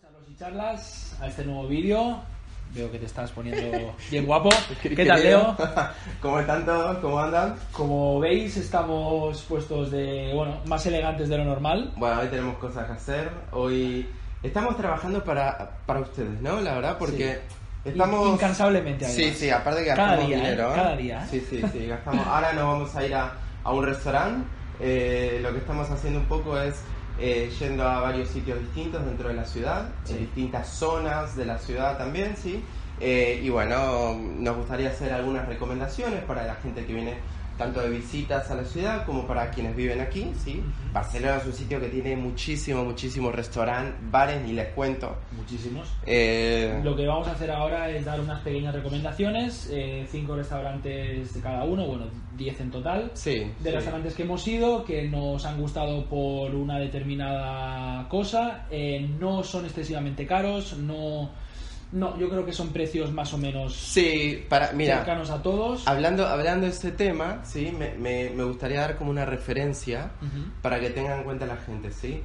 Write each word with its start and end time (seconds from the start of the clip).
Charlos 0.00 0.28
y 0.28 0.36
charlas 0.36 1.16
a 1.20 1.26
este 1.26 1.44
nuevo 1.44 1.66
vídeo. 1.66 2.22
Veo 2.74 2.90
que 2.92 2.98
te 2.98 3.06
estás 3.06 3.30
poniendo 3.32 3.94
bien 4.10 4.26
guapo. 4.26 4.50
¿Qué 4.82 5.04
tal, 5.06 5.22
Leo? 5.22 5.56
¿Cómo 6.22 6.38
están 6.40 6.64
todos? 6.66 6.98
¿Cómo 6.98 7.18
andan? 7.18 7.54
Como 7.72 8.20
veis, 8.20 8.56
estamos 8.56 9.42
puestos 9.42 9.90
de, 9.90 10.32
bueno, 10.34 10.58
más 10.66 10.84
elegantes 10.86 11.28
de 11.28 11.38
lo 11.38 11.44
normal. 11.44 11.92
Bueno, 11.96 12.20
hoy 12.20 12.28
tenemos 12.28 12.58
cosas 12.58 12.86
que 12.86 12.92
hacer. 12.92 13.30
Hoy 13.52 14.08
estamos 14.42 14.76
trabajando 14.76 15.24
para, 15.24 15.78
para 15.86 16.00
ustedes, 16.00 16.40
¿no? 16.42 16.60
La 16.60 16.74
verdad, 16.74 16.96
porque 16.98 17.40
estamos... 17.84 18.34
Incansablemente, 18.34 19.06
Sí, 19.06 19.22
además. 19.22 19.38
sí, 19.38 19.50
aparte 19.50 19.80
que 19.84 19.86
Cada 19.88 20.02
gastamos 20.08 20.26
día, 20.28 20.36
¿eh? 20.36 20.40
dinero. 20.42 20.72
Cada 20.74 20.96
día, 20.96 21.24
¿eh? 21.24 21.28
Sí, 21.30 21.46
sí, 21.48 21.62
sí, 21.72 21.86
gastamos. 21.88 22.26
Ahora 22.26 22.52
nos 22.52 22.64
vamos 22.64 22.94
a 22.96 23.04
ir 23.06 23.14
a, 23.14 23.32
a 23.64 23.72
un 23.72 23.84
restaurante. 23.84 24.46
Eh, 24.80 25.40
lo 25.42 25.50
que 25.52 25.58
estamos 25.58 25.90
haciendo 25.90 26.20
un 26.20 26.26
poco 26.26 26.60
es 26.60 26.76
eh, 27.20 27.50
yendo 27.58 27.82
a 27.88 28.00
varios 28.00 28.28
sitios 28.28 28.60
distintos 28.60 29.04
dentro 29.04 29.28
de 29.28 29.34
la 29.34 29.44
ciudad, 29.44 29.88
Sí. 30.04 30.12
en 30.14 30.18
distintas 30.20 30.68
zonas 30.68 31.36
de 31.36 31.44
la 31.46 31.58
ciudad 31.58 31.98
también, 31.98 32.36
¿sí? 32.36 32.62
Eh, 33.00 33.40
y 33.42 33.48
bueno, 33.48 34.14
nos 34.14 34.56
gustaría 34.56 34.88
hacer 34.90 35.12
algunas 35.12 35.46
recomendaciones 35.46 36.22
para 36.24 36.44
la 36.44 36.54
gente 36.56 36.84
que 36.84 36.92
viene 36.92 37.14
tanto 37.58 37.80
de 37.80 37.90
visitas 37.90 38.50
a 38.50 38.54
la 38.54 38.64
ciudad 38.64 39.04
como 39.04 39.26
para 39.26 39.50
quienes 39.50 39.74
viven 39.76 40.00
aquí, 40.00 40.30
¿sí? 40.42 40.62
Barcelona 40.92 41.36
es 41.38 41.46
un 41.46 41.52
sitio 41.52 41.80
que 41.80 41.88
tiene 41.88 42.16
muchísimo, 42.16 42.84
muchísimo 42.84 43.30
restaurante, 43.32 43.96
bares, 44.10 44.40
ni 44.42 44.52
les 44.52 44.68
cuento. 44.68 45.16
Muchísimos. 45.36 45.88
Eh, 46.06 46.80
Lo 46.82 46.94
que 46.96 47.06
vamos 47.06 47.26
a 47.28 47.32
hacer 47.32 47.50
ahora 47.50 47.90
es 47.90 48.04
dar 48.04 48.20
unas 48.20 48.40
pequeñas 48.40 48.74
recomendaciones, 48.74 49.68
eh, 49.72 50.06
cinco 50.10 50.36
restaurantes 50.36 51.34
de 51.34 51.40
cada 51.40 51.64
uno, 51.64 51.86
bueno, 51.86 52.06
10 52.36 52.60
en 52.60 52.70
total. 52.70 53.10
sí, 53.14 53.34
de 53.60 53.70
sí. 53.70 53.70
restaurantes 53.70 54.14
que 54.14 54.22
hemos 54.22 54.46
ido, 54.46 54.84
que 54.84 55.08
nos 55.08 55.44
han 55.44 55.60
gustado 55.60 56.04
por 56.06 56.54
una 56.54 56.78
determinada 56.78 58.08
cosa, 58.08 58.66
eh, 58.70 59.08
no 59.18 59.42
son 59.42 59.64
excesivamente 59.64 60.26
caros, 60.26 60.76
no, 60.78 61.30
no, 61.92 62.18
yo 62.18 62.28
creo 62.28 62.44
que 62.44 62.52
son 62.52 62.72
precios 62.72 63.12
más 63.12 63.32
o 63.32 63.38
menos 63.38 63.74
Sí, 63.74 64.44
para, 64.48 64.72
mira, 64.72 64.96
cercanos 64.98 65.30
a 65.30 65.42
todos. 65.42 65.86
Hablando, 65.88 66.26
hablando 66.26 66.66
de 66.66 66.72
este 66.72 66.92
tema, 66.92 67.40
¿sí? 67.44 67.72
Me, 67.76 67.94
me- 67.94 68.30
me 68.30 68.44
gustaría 68.44 68.80
dar 68.80 68.96
como 68.96 69.10
una 69.10 69.24
referencia 69.24 70.10
para 70.62 70.78
que 70.80 70.90
tengan 70.90 71.18
en 71.18 71.24
cuenta 71.24 71.46
la 71.46 71.56
gente, 71.56 71.90
¿sí? 71.90 72.22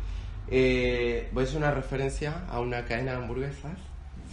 Eh, 0.50 1.30
voy 1.32 1.44
a 1.44 1.48
hacer 1.48 1.58
una 1.58 1.72
referencia 1.72 2.44
a 2.50 2.60
una 2.60 2.84
cadena 2.86 3.12
de 3.14 3.18
hamburguesas, 3.18 3.78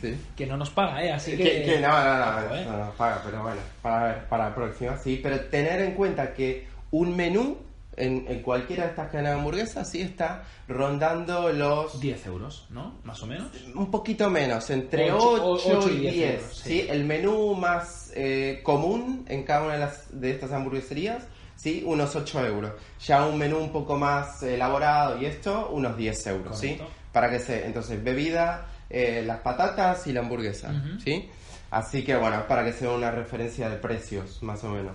¿sí? 0.01 0.17
Que 0.37 0.47
no 0.47 0.57
nos 0.57 0.71
paga, 0.71 1.03
¿eh? 1.05 1.13
Así 1.13 1.37
Que, 1.37 1.43
que... 1.45 1.63
que 1.65 1.81
no, 1.81 1.89
no, 1.89 2.55
¿eh? 2.57 2.65
no, 2.67 2.77
no 2.87 2.91
paga, 2.93 3.23
pero 3.25 3.43
bueno, 3.43 3.61
para, 3.81 4.29
para 4.29 4.49
la 4.49 4.55
próxima, 4.55 4.97
sí. 4.97 5.21
Pero 5.23 5.41
tener 5.43 5.81
en 5.83 5.93
cuenta 5.95 6.35
que 6.35 6.67
un 6.91 7.15
menú 7.17 7.59
en, 8.01 8.25
en 8.29 8.43
cualquiera 8.43 8.85
de 8.85 8.91
estas 8.91 9.11
cadenas 9.11 9.33
de 9.35 9.39
hamburguesas, 9.39 9.91
sí, 9.91 10.01
está 10.01 10.45
rondando 10.69 11.53
los 11.53 12.01
10 12.01 12.27
euros, 12.27 12.67
¿no? 12.71 12.99
Más 13.05 13.23
o 13.23 13.27
menos. 13.27 13.49
un 13.75 13.91
poquito 13.91 14.31
menos, 14.31 14.69
entre 14.71 15.13
Ocho- 15.13 15.53
8, 15.55 15.79
ocho 15.79 15.89
y 15.91 15.93
y 15.93 15.99
10. 16.01 16.13
diez 16.15 16.35
euros, 16.41 16.57
¿sí? 16.59 16.69
sí. 16.83 16.87
El 16.89 17.05
menú 17.05 17.55
más 17.55 18.13
eh, 18.15 18.61
común 18.63 19.25
en 19.29 19.43
cada 19.45 19.65
una 19.65 19.73
de, 19.75 19.81
las, 19.81 20.21
de 20.21 20.31
estas 20.31 20.53
hamburgueserías, 20.53 21.25
¿sí? 21.57 21.83
unos 21.87 22.15
8 22.17 22.47
euros. 22.47 22.73
Ya 23.07 23.25
un 23.27 23.37
menú 23.39 23.59
un 23.59 23.71
poco 23.73 23.97
más 23.97 24.43
elaborado 24.43 25.21
y 25.21 25.27
esto, 25.27 25.69
unos 25.71 25.97
10 25.97 26.27
euros. 26.29 26.59
¿sí? 26.59 26.77
Correcto. 26.77 26.89
Para 27.13 27.29
que 27.31 27.41
se. 27.41 27.67
Entonces, 27.67 28.03
bebida, 28.03 28.67
eh, 28.89 29.23
las 29.27 29.41
patatas 29.41 30.07
y 30.07 30.13
la 30.13 30.21
hamburguesa. 30.21 30.73
¿sí? 31.05 31.29
Así 31.73 32.03
que 32.05 32.17
bueno, 32.17 32.47
para 32.49 32.65
que 32.65 32.73
sea 32.73 32.91
una 32.91 33.11
referencia 33.11 33.69
de 33.69 33.77
precios, 33.77 34.43
más 34.43 34.63
o 34.65 34.71
menos. 34.71 34.93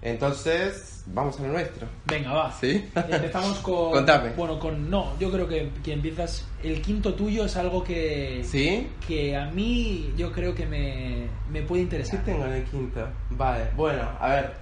Entonces, 0.00 1.02
vamos 1.06 1.38
a 1.40 1.42
lo 1.42 1.48
nuestro. 1.48 1.88
Venga, 2.06 2.32
va. 2.32 2.52
¿Sí? 2.52 2.88
Empezamos 2.94 3.58
con... 3.62 3.90
Contame. 3.92 4.30
Bueno, 4.30 4.58
con... 4.58 4.88
No, 4.88 5.18
yo 5.18 5.30
creo 5.30 5.48
que, 5.48 5.70
que 5.82 5.92
empiezas... 5.92 6.46
El 6.62 6.80
quinto 6.80 7.14
tuyo 7.14 7.44
es 7.44 7.56
algo 7.56 7.82
que... 7.82 8.42
¿Sí? 8.48 8.88
Que 9.06 9.36
a 9.36 9.46
mí 9.50 10.12
yo 10.16 10.30
creo 10.32 10.54
que 10.54 10.66
me, 10.66 11.28
me 11.50 11.62
puede 11.62 11.80
¿Qué 11.80 11.84
interesar. 11.84 12.24
tengo 12.24 12.46
en 12.46 12.52
el 12.52 12.64
quinto? 12.64 13.08
Vale, 13.30 13.64
bueno, 13.76 14.08
a 14.20 14.28
ver. 14.28 14.52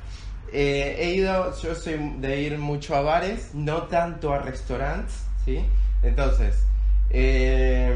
eh, 0.52 0.96
he 0.98 1.14
ido, 1.14 1.54
yo 1.60 1.74
soy 1.74 1.94
de 2.18 2.40
ir 2.40 2.58
mucho 2.58 2.96
a 2.96 3.02
bares, 3.02 3.50
no 3.54 3.82
tanto 3.84 4.32
a 4.32 4.38
restaurantes, 4.38 5.24
¿sí? 5.44 5.64
Entonces, 6.02 6.64
eh, 7.10 7.94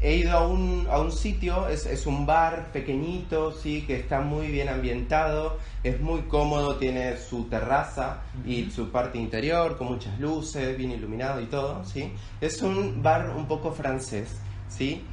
he 0.00 0.16
ido 0.16 0.32
a 0.32 0.46
un, 0.46 0.86
a 0.90 0.98
un 0.98 1.12
sitio, 1.12 1.68
es, 1.68 1.84
es 1.86 2.06
un 2.06 2.24
bar 2.24 2.72
pequeñito, 2.72 3.52
¿sí? 3.52 3.82
Que 3.86 3.96
está 3.96 4.20
muy 4.20 4.48
bien 4.48 4.68
ambientado, 4.68 5.58
es 5.84 6.00
muy 6.00 6.22
cómodo, 6.22 6.76
tiene 6.76 7.16
su 7.18 7.44
terraza 7.44 8.22
y 8.46 8.70
su 8.70 8.90
parte 8.90 9.18
interior 9.18 9.76
con 9.76 9.88
muchas 9.88 10.18
luces, 10.18 10.76
bien 10.76 10.92
iluminado 10.92 11.40
y 11.40 11.46
todo, 11.46 11.84
¿sí? 11.84 12.12
Es 12.40 12.62
un 12.62 13.02
bar 13.02 13.30
un 13.30 13.46
poco 13.46 13.72
francés, 13.72 14.36
¿sí? 14.68 15.04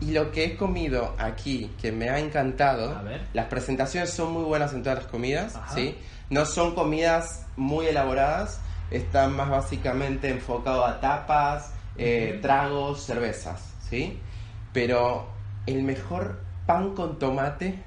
Y 0.00 0.12
lo 0.12 0.30
que 0.30 0.44
he 0.44 0.56
comido 0.56 1.14
aquí, 1.18 1.72
que 1.80 1.90
me 1.90 2.10
ha 2.10 2.18
encantado, 2.18 3.00
las 3.32 3.46
presentaciones 3.46 4.10
son 4.10 4.32
muy 4.32 4.44
buenas 4.44 4.74
en 4.74 4.82
todas 4.82 4.98
las 4.98 5.06
comidas, 5.06 5.56
Ajá. 5.56 5.74
¿sí? 5.74 5.96
No 6.28 6.44
son 6.44 6.74
comidas 6.74 7.46
muy 7.56 7.86
elaboradas, 7.86 8.60
están 8.90 9.34
más 9.34 9.48
básicamente 9.48 10.28
enfocados 10.28 10.86
a 10.86 11.00
tapas, 11.00 11.72
eh, 11.96 12.38
tragos, 12.42 13.04
cervezas, 13.04 13.72
¿sí? 13.88 14.20
Pero 14.76 15.26
el 15.64 15.82
mejor 15.84 16.38
pan 16.66 16.94
con 16.94 17.18
tomate 17.18 17.82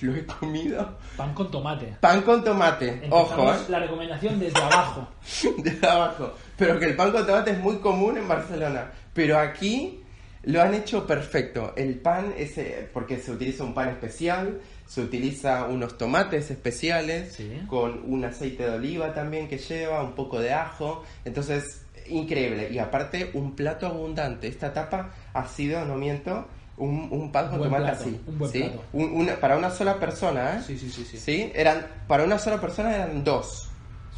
lo 0.00 0.12
he 0.16 0.26
comido. 0.26 0.98
Pan 1.16 1.32
con 1.34 1.48
tomate. 1.52 1.96
Pan 2.00 2.22
con 2.22 2.42
tomate, 2.42 3.00
ojo, 3.10 3.52
¿eh? 3.52 3.56
la 3.68 3.78
recomendación 3.78 4.40
desde 4.40 4.58
abajo. 4.60 5.06
de 5.58 5.86
abajo. 5.86 6.32
Pero 6.56 6.80
que 6.80 6.86
el 6.86 6.96
pan 6.96 7.12
con 7.12 7.24
tomate 7.24 7.52
es 7.52 7.60
muy 7.60 7.76
común 7.76 8.18
en 8.18 8.26
Barcelona. 8.26 8.90
Pero 9.14 9.38
aquí 9.38 10.02
lo 10.42 10.60
han 10.60 10.74
hecho 10.74 11.06
perfecto. 11.06 11.74
El 11.76 12.00
pan 12.00 12.34
es 12.36 12.58
eh, 12.58 12.90
porque 12.92 13.18
se 13.18 13.30
utiliza 13.30 13.62
un 13.62 13.72
pan 13.72 13.90
especial, 13.90 14.60
se 14.84 15.00
utiliza 15.00 15.66
unos 15.66 15.96
tomates 15.96 16.50
especiales, 16.50 17.34
Sí. 17.34 17.62
con 17.68 18.02
un 18.04 18.24
aceite 18.24 18.64
de 18.64 18.70
oliva 18.70 19.14
también 19.14 19.46
que 19.46 19.58
lleva, 19.58 20.02
un 20.02 20.16
poco 20.16 20.40
de 20.40 20.52
ajo. 20.52 21.04
Entonces, 21.24 21.81
increíble. 22.08 22.68
Y 22.70 22.78
aparte, 22.78 23.30
un 23.34 23.54
plato 23.54 23.86
abundante. 23.86 24.48
Esta 24.48 24.72
tapa 24.72 25.10
ha 25.32 25.46
sido, 25.46 25.84
no 25.84 25.96
miento, 25.96 26.46
un, 26.76 27.08
un 27.10 27.30
pan 27.32 27.48
con 27.50 27.62
tomate 27.62 27.82
plato, 27.84 28.00
así. 28.02 28.20
un 28.26 28.38
buen 28.38 28.50
¿sí? 28.52 28.60
plato. 28.62 28.82
Un- 28.92 29.12
una- 29.12 29.36
para 29.36 29.56
una 29.56 29.70
sola 29.70 29.98
persona, 29.98 30.56
¿eh? 30.56 30.62
Sí, 30.66 30.78
sí, 30.78 30.90
sí, 30.90 31.04
sí. 31.04 31.18
¿Sí? 31.18 31.52
Eran, 31.54 31.86
para 32.08 32.24
una 32.24 32.38
sola 32.38 32.60
persona 32.60 32.94
eran 32.94 33.22
dos. 33.24 33.68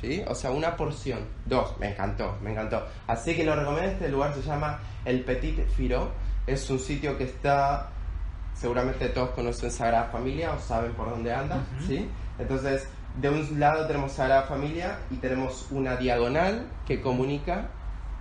¿Sí? 0.00 0.22
O 0.28 0.34
sea, 0.34 0.50
una 0.50 0.76
porción. 0.76 1.20
Dos. 1.46 1.78
Me 1.78 1.88
encantó, 1.90 2.36
me 2.42 2.50
encantó. 2.52 2.84
Así 3.06 3.34
que 3.34 3.42
lo 3.44 3.56
recomiendo. 3.56 3.90
Este 3.90 4.08
lugar 4.08 4.34
se 4.34 4.42
llama 4.42 4.78
El 5.04 5.20
Petit 5.20 5.66
Firo. 5.68 6.10
Es 6.46 6.68
un 6.68 6.78
sitio 6.78 7.16
que 7.16 7.24
está. 7.24 7.88
Seguramente 8.54 9.08
todos 9.08 9.30
conocen 9.30 9.70
Sagrada 9.70 10.04
Familia 10.12 10.52
o 10.52 10.58
saben 10.60 10.92
por 10.92 11.08
dónde 11.10 11.32
anda. 11.32 11.56
Ujú. 11.78 11.86
¿Sí? 11.86 12.08
Entonces, 12.38 12.86
de 13.20 13.30
un 13.30 13.60
lado 13.60 13.86
tenemos 13.86 14.12
Sagrada 14.12 14.42
Familia 14.42 14.98
y 15.10 15.16
tenemos 15.16 15.68
una 15.70 15.96
diagonal 15.96 16.66
que 16.86 17.00
comunica 17.00 17.68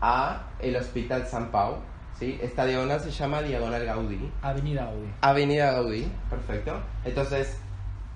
a 0.02 0.50
el 0.60 0.76
Hospital 0.76 1.28
San 1.28 1.52
Pau. 1.52 1.78
¿Sí? 2.20 2.40
Esta 2.42 2.66
diagonal 2.66 3.00
se 3.00 3.10
llama 3.10 3.42
Diagonal 3.42 3.86
Gaudí. 3.86 4.32
Avenida 4.42 4.84
Audi. 4.86 5.10
Avenida 5.22 5.72
Gaudí, 5.72 6.12
perfecto. 6.30 6.80
Entonces, 7.04 7.58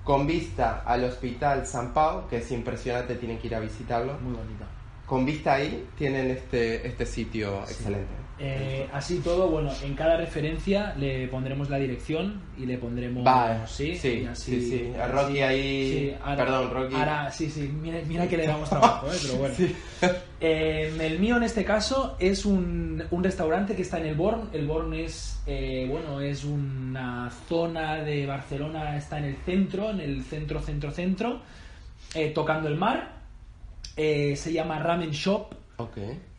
con 0.03 0.27
vista 0.27 0.83
al 0.85 1.03
Hospital 1.03 1.65
San 1.65 1.94
Pau, 1.94 2.27
que 2.27 2.38
es 2.38 2.51
impresionante, 2.51 3.15
tienen 3.15 3.39
que 3.39 3.47
ir 3.47 3.56
a 3.56 3.59
visitarlo. 3.59 4.13
Muy 4.19 4.35
bonita. 4.35 4.65
Con 5.07 5.25
vista 5.25 5.56
ahí, 5.56 5.88
tienen 5.97 6.30
este, 6.30 6.88
este 6.88 7.06
sitio 7.06 7.62
excelente. 7.62 8.26
Eh, 8.39 8.87
así 8.93 9.17
todo, 9.19 9.47
bueno, 9.49 9.71
en 9.83 9.95
cada 9.95 10.15
referencia 10.15 10.93
le 10.95 11.27
pondremos 11.27 11.71
la 11.71 11.77
dirección 11.77 12.39
y 12.55 12.67
le 12.67 12.77
pondremos. 12.77 13.23
Vale, 13.23 13.65
sí, 13.65 13.95
sí, 13.95 14.19
y 14.21 14.25
así- 14.25 14.59
sí, 14.61 14.69
sí. 14.69 14.91
A 14.99 15.07
Rocky 15.07 15.41
ahí- 15.41 15.91
sí, 15.91 16.13
ahora- 16.23 16.45
perdón, 16.45 16.71
Rocky. 16.71 16.95
Ahora, 16.95 17.31
sí, 17.31 17.49
sí, 17.49 17.61
mira, 17.81 17.99
mira 18.07 18.27
que 18.27 18.37
le 18.37 18.45
damos 18.45 18.69
trabajo, 18.69 19.07
¿eh? 19.07 19.17
pero 19.21 19.35
bueno. 19.39 19.55
Eh, 20.39 20.95
el 21.01 21.17
mío 21.17 21.37
en 21.37 21.41
este 21.43 21.65
caso 21.65 22.15
es 22.19 22.45
un, 22.45 23.03
un 23.09 23.23
restaurante 23.23 23.75
que 23.75 23.81
está 23.81 23.97
en 23.99 24.05
el 24.05 24.13
Born. 24.13 24.49
El 24.53 24.67
Born 24.67 24.93
es, 24.93 25.41
bueno, 25.89 26.21
es 26.21 26.43
una 26.43 27.31
zona 27.49 27.95
de 28.03 28.27
Barcelona, 28.27 28.97
está 28.97 29.17
en 29.17 29.25
el 29.25 29.35
centro, 29.37 29.89
en 29.89 29.99
el 29.99 30.23
centro, 30.23 30.61
centro, 30.61 30.91
centro, 30.91 31.41
tocando 32.35 32.67
el 32.67 32.75
mar. 32.75 33.13
Se 33.95 34.53
llama 34.53 34.77
Ramen 34.77 35.09
Shop. 35.09 35.55
Ok. 35.77 35.97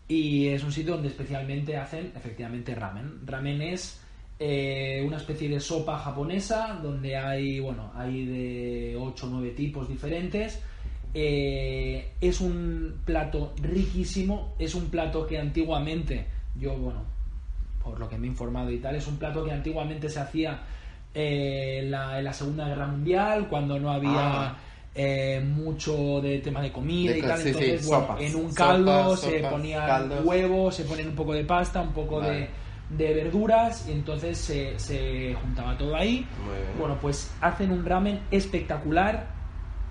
Y 0.08 0.49
es 0.49 0.64
un 0.64 0.72
sitio 0.72 0.94
donde 0.94 1.08
especialmente 1.08 1.76
hacen 1.76 2.12
efectivamente 2.16 2.75
ramen. 2.75 3.26
Ramen 3.26 3.60
es 3.60 4.00
eh, 4.38 5.02
una 5.06 5.19
especie 5.19 5.49
de 5.50 5.60
sopa 5.60 5.99
japonesa 5.99 6.78
donde 6.82 7.16
hay, 7.16 7.60
bueno, 7.60 7.93
hay 7.94 8.25
de 8.25 8.96
8 8.99 9.26
o 9.26 9.31
9 9.31 9.50
tipos 9.50 9.87
diferentes. 9.87 10.62
Eh, 11.12 12.12
es 12.20 12.40
un 12.40 13.00
plato 13.05 13.55
riquísimo, 13.60 14.55
es 14.58 14.75
un 14.75 14.88
plato 14.88 15.26
que 15.26 15.38
antiguamente, 15.38 16.26
yo, 16.58 16.76
bueno, 16.76 17.02
por 17.82 17.99
lo 17.99 18.08
que 18.08 18.16
me 18.16 18.26
he 18.26 18.31
informado 18.31 18.70
y 18.70 18.78
tal, 18.78 18.96
es 18.96 19.06
un 19.06 19.19
plato 19.19 19.44
que 19.44 19.52
antiguamente 19.52 20.08
se 20.08 20.20
hacía 20.20 20.62
eh, 21.14 21.81
en, 21.82 21.90
la, 21.90 22.32
Segunda 22.32 22.69
Guerra 22.69 22.87
Mundial, 22.87 23.49
cuando 23.49 23.78
no 23.78 23.90
había 23.90 24.50
Ah. 24.50 24.56
Eh, 24.94 25.40
mucho 25.44 26.20
de 26.20 26.38
tema 26.38 26.61
de 26.62 26.73
comida 26.73 27.12
De 27.12 27.19
y 27.19 27.23
tal. 27.23 27.38
sí, 27.38 27.43
sí, 27.44 27.49
Entonces, 27.50 27.87
bueno, 27.87 28.02
sopas. 28.06 28.20
en 28.23 28.35
un 28.37 28.43
Sopas, 28.50 28.55
caldo 28.55 29.17
se 29.17 29.37
sopas, 29.38 29.52
ponían 29.52 30.12
huevos, 30.25 30.75
se 30.75 30.85
ponen 30.85 31.08
un 31.08 31.14
poco 31.14 31.35
de 31.35 31.44
pasta, 31.44 31.81
un 31.81 31.93
poco 31.93 32.19
Vale. 32.20 32.49
de, 32.90 33.05
de 33.06 33.14
verduras, 33.14 33.87
y 33.88 33.93
entonces 33.93 34.38
se, 34.38 34.79
se 34.79 35.35
juntaba 35.40 35.76
todo 35.79 35.94
ahí. 35.94 36.26
Bueno, 36.79 36.99
pues 37.00 37.31
hacen 37.40 37.70
un 37.70 37.85
ramen 37.85 38.20
espectacular. 38.31 39.37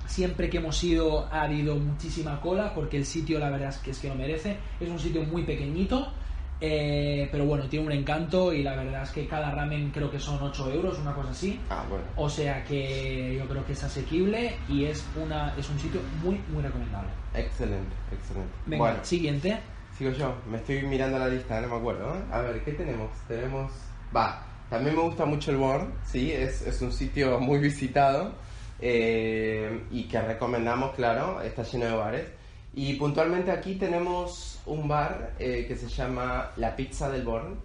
Siempre 0.07 0.49
que 0.49 0.57
hemos 0.57 0.81
ido 0.85 1.27
ha 1.33 1.41
habido 1.43 1.75
muchísima 1.75 2.39
cola 2.39 2.73
porque 2.73 2.95
el 2.95 3.05
sitio 3.05 3.39
la 3.39 3.49
verdad 3.49 3.69
es 3.69 3.77
que 3.77 3.91
es 3.91 3.99
que 3.99 4.07
lo 4.07 4.15
merece. 4.15 4.55
Es 4.79 4.87
un 4.89 4.99
sitio 4.99 5.21
muy 5.23 5.43
pequeñito, 5.43 6.13
eh, 6.59 7.29
pero 7.31 7.45
bueno, 7.45 7.67
tiene 7.67 7.85
un 7.85 7.91
encanto 7.91 8.51
y 8.51 8.63
la 8.63 8.75
verdad 8.75 9.03
es 9.03 9.11
que 9.11 9.27
cada 9.27 9.51
ramen 9.51 9.91
creo 9.91 10.09
que 10.09 10.19
son 10.19 10.41
8 10.41 10.71
euros, 10.71 10.97
una 10.99 11.13
cosa 11.13 11.29
así. 11.29 11.59
Ah, 11.69 11.83
bueno. 11.87 12.05
O 12.15 12.29
sea 12.29 12.63
que 12.63 13.35
yo 13.37 13.47
creo 13.47 13.65
que 13.65 13.73
es 13.73 13.83
asequible 13.83 14.55
y 14.67 14.85
es, 14.85 15.05
una, 15.15 15.53
es 15.57 15.69
un 15.69 15.79
sitio 15.79 16.01
muy, 16.23 16.41
muy 16.51 16.63
recomendable. 16.63 17.09
Excelente, 17.33 17.95
excelente. 18.11 18.53
Venga, 18.65 18.83
bueno, 18.83 18.99
siguiente. 19.03 19.59
sigo 19.97 20.11
yo. 20.11 20.35
Me 20.49 20.57
estoy 20.57 20.81
mirando 20.83 21.19
la 21.19 21.27
lista, 21.27 21.61
no 21.61 21.67
me 21.67 21.75
acuerdo. 21.75 22.15
¿eh? 22.15 22.23
A 22.31 22.41
ver, 22.41 22.63
¿qué 22.63 22.71
tenemos? 22.71 23.11
Tenemos... 23.27 23.71
Va, 24.15 24.43
también 24.69 24.95
me 24.95 25.01
gusta 25.01 25.25
mucho 25.25 25.51
el 25.51 25.57
Born, 25.57 25.93
sí, 26.05 26.31
es, 26.31 26.61
es 26.61 26.81
un 26.81 26.91
sitio 26.91 27.39
muy 27.39 27.59
visitado 27.59 28.33
eh, 28.79 29.83
y 29.91 30.03
que 30.03 30.21
recomendamos, 30.21 30.95
claro, 30.95 31.41
está 31.41 31.63
lleno 31.63 31.85
de 31.85 31.93
bares. 31.93 32.27
Y 32.73 32.93
puntualmente 32.93 33.51
aquí 33.51 33.75
tenemos 33.75 34.56
un 34.67 34.87
bar 34.87 35.31
eh, 35.39 35.65
que 35.67 35.75
se 35.75 35.87
llama 35.87 36.51
La 36.57 36.75
Pizza 36.75 37.09
del 37.09 37.23
Born, 37.23 37.55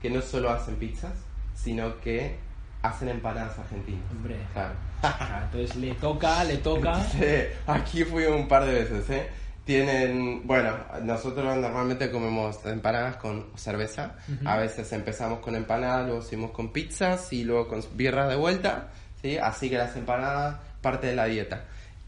que 0.00 0.10
no 0.10 0.20
solo 0.22 0.50
hacen 0.50 0.76
pizzas, 0.76 1.12
sino 1.54 2.00
que 2.00 2.36
hacen 2.82 3.08
empanadas 3.08 3.58
argentinas. 3.58 4.02
Hombre. 4.10 4.36
Claro. 4.52 4.74
Ah, 5.04 5.40
Entonces 5.46 5.74
le 5.76 5.94
toca, 5.94 6.44
le 6.44 6.58
toca. 6.58 7.02
Sí, 7.06 7.24
aquí 7.66 8.04
fui 8.04 8.24
un 8.24 8.46
par 8.46 8.64
de 8.64 8.72
veces, 8.72 9.10
¿eh? 9.10 9.26
Tienen, 9.64 10.46
bueno, 10.46 10.76
nosotros 11.02 11.56
normalmente 11.56 12.08
comemos 12.12 12.64
empanadas 12.66 13.16
con 13.16 13.46
cerveza. 13.56 14.14
A 14.44 14.58
veces 14.58 14.92
empezamos 14.92 15.40
con 15.40 15.56
empanadas, 15.56 16.06
luego 16.06 16.22
seguimos 16.22 16.52
con 16.52 16.72
pizzas 16.72 17.32
y 17.32 17.42
luego 17.42 17.66
con 17.66 17.82
birras 17.94 18.28
de 18.28 18.36
vuelta, 18.36 18.90
¿sí? 19.20 19.38
Así 19.38 19.68
que 19.68 19.76
las 19.78 19.96
empanadas 19.96 20.56
parte 20.80 21.08
de 21.08 21.16
la 21.16 21.24
dieta. 21.24 21.64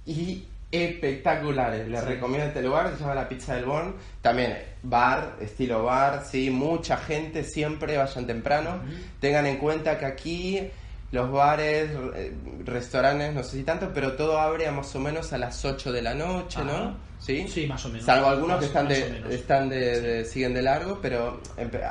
Y 0.06 0.44
espectaculares, 0.82 1.88
les 1.88 2.04
recomiendo 2.04 2.46
este 2.48 2.62
lugar, 2.62 2.90
se 2.94 3.00
llama 3.00 3.14
la 3.14 3.28
Pizza 3.28 3.54
del 3.54 3.64
Born. 3.64 3.94
También 4.20 4.56
bar, 4.82 5.36
estilo 5.40 5.84
bar, 5.84 6.24
¿sí? 6.24 6.50
Mucha 6.50 6.96
gente, 6.96 7.44
siempre 7.44 7.96
vayan 7.96 8.26
temprano. 8.26 8.80
Tengan 9.20 9.46
en 9.46 9.56
cuenta 9.58 9.98
que 9.98 10.06
aquí 10.06 10.70
los 11.12 11.30
bares, 11.30 11.90
eh, 12.16 12.32
restaurantes, 12.64 13.32
no 13.34 13.42
sé 13.44 13.58
si 13.58 13.62
tanto, 13.62 13.90
pero 13.94 14.12
todo 14.14 14.38
abre 14.40 14.66
a 14.66 14.72
más 14.72 14.94
o 14.96 15.00
menos 15.00 15.32
a 15.32 15.38
las 15.38 15.64
8 15.64 15.92
de 15.92 16.02
la 16.02 16.12
noche, 16.14 16.58
Ajá. 16.60 16.66
¿no? 16.72 16.96
¿Sí? 17.20 17.46
Sí, 17.48 17.66
más 17.66 17.84
o 17.86 17.88
menos. 17.88 18.04
Salvo 18.04 18.26
algunos 18.28 18.56
que 18.58 18.66
Más- 18.66 18.68
están 18.68 18.84
más 18.88 19.28
de, 19.28 19.34
están 19.34 19.68
de, 19.68 20.00
de- 20.00 20.24
siguen 20.24 20.52
de 20.54 20.62
largo, 20.62 20.98
pero 21.00 21.40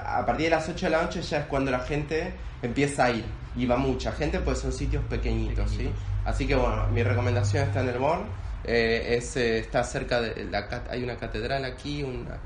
a 0.05 0.25
partir 0.25 0.45
de 0.45 0.49
las 0.51 0.67
8 0.67 0.87
de 0.87 0.89
la 0.91 1.03
noche 1.03 1.21
ya 1.21 1.39
es 1.39 1.45
cuando 1.45 1.71
la 1.71 1.79
gente 1.79 2.33
empieza 2.61 3.05
a 3.05 3.11
ir. 3.11 3.23
Y 3.55 3.65
va 3.65 3.77
mucha 3.77 4.11
gente, 4.11 4.39
pues 4.39 4.59
son 4.59 4.73
sitios 4.73 5.03
pequeñitos, 5.05 5.69
¿sí? 5.69 5.77
Pequeñitos. 5.77 6.03
Así 6.25 6.45
que 6.47 6.55
bueno, 6.55 6.87
mi 6.89 7.01
recomendación 7.03 7.67
está 7.67 7.81
en 7.81 7.89
el 7.89 7.99
Born. 7.99 8.23
Eh, 8.63 9.15
es, 9.17 9.35
eh, 9.37 9.59
está 9.59 9.83
cerca 9.83 10.21
de 10.21 10.45
la 10.45 10.67
hay 10.89 11.03
una 11.03 11.15
catedral 11.17 11.65
aquí, 11.65 12.03
una, 12.03 12.37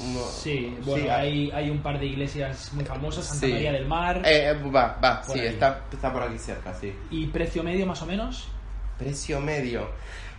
un- 0.00 0.18
Sí, 0.30 0.76
bueno, 0.84 1.04
sí, 1.04 1.08
hay, 1.10 1.50
hay 1.52 1.70
un 1.70 1.78
par 1.82 1.98
de 1.98 2.06
iglesias 2.06 2.72
muy 2.72 2.84
famosas, 2.84 3.24
Santa 3.26 3.46
Sí. 3.46 3.52
María 3.52 3.72
del 3.72 3.86
Mar. 3.86 4.18
Eh, 4.24 4.48
eh, 4.50 4.54
va, 4.70 4.98
va, 5.02 5.22
sí, 5.24 5.38
ahí. 5.40 5.46
está, 5.46 5.82
está 5.92 6.12
por 6.12 6.22
aquí 6.22 6.38
cerca, 6.38 6.74
sí. 6.74 6.92
¿Y 7.10 7.26
precio 7.26 7.62
medio 7.62 7.86
más 7.86 8.02
o 8.02 8.06
menos? 8.06 8.48
Precio 8.98 9.40
medio. 9.40 9.88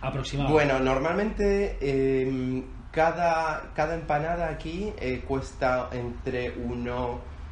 Aproximado. 0.00 0.50
Bueno, 0.50 0.78
normalmente 0.80 1.76
eh, 1.80 2.62
cada, 2.92 3.70
cada 3.74 3.94
empanada 3.94 4.48
aquí 4.48 4.92
eh, 5.00 5.22
cuesta 5.26 5.88
entre 5.92 6.54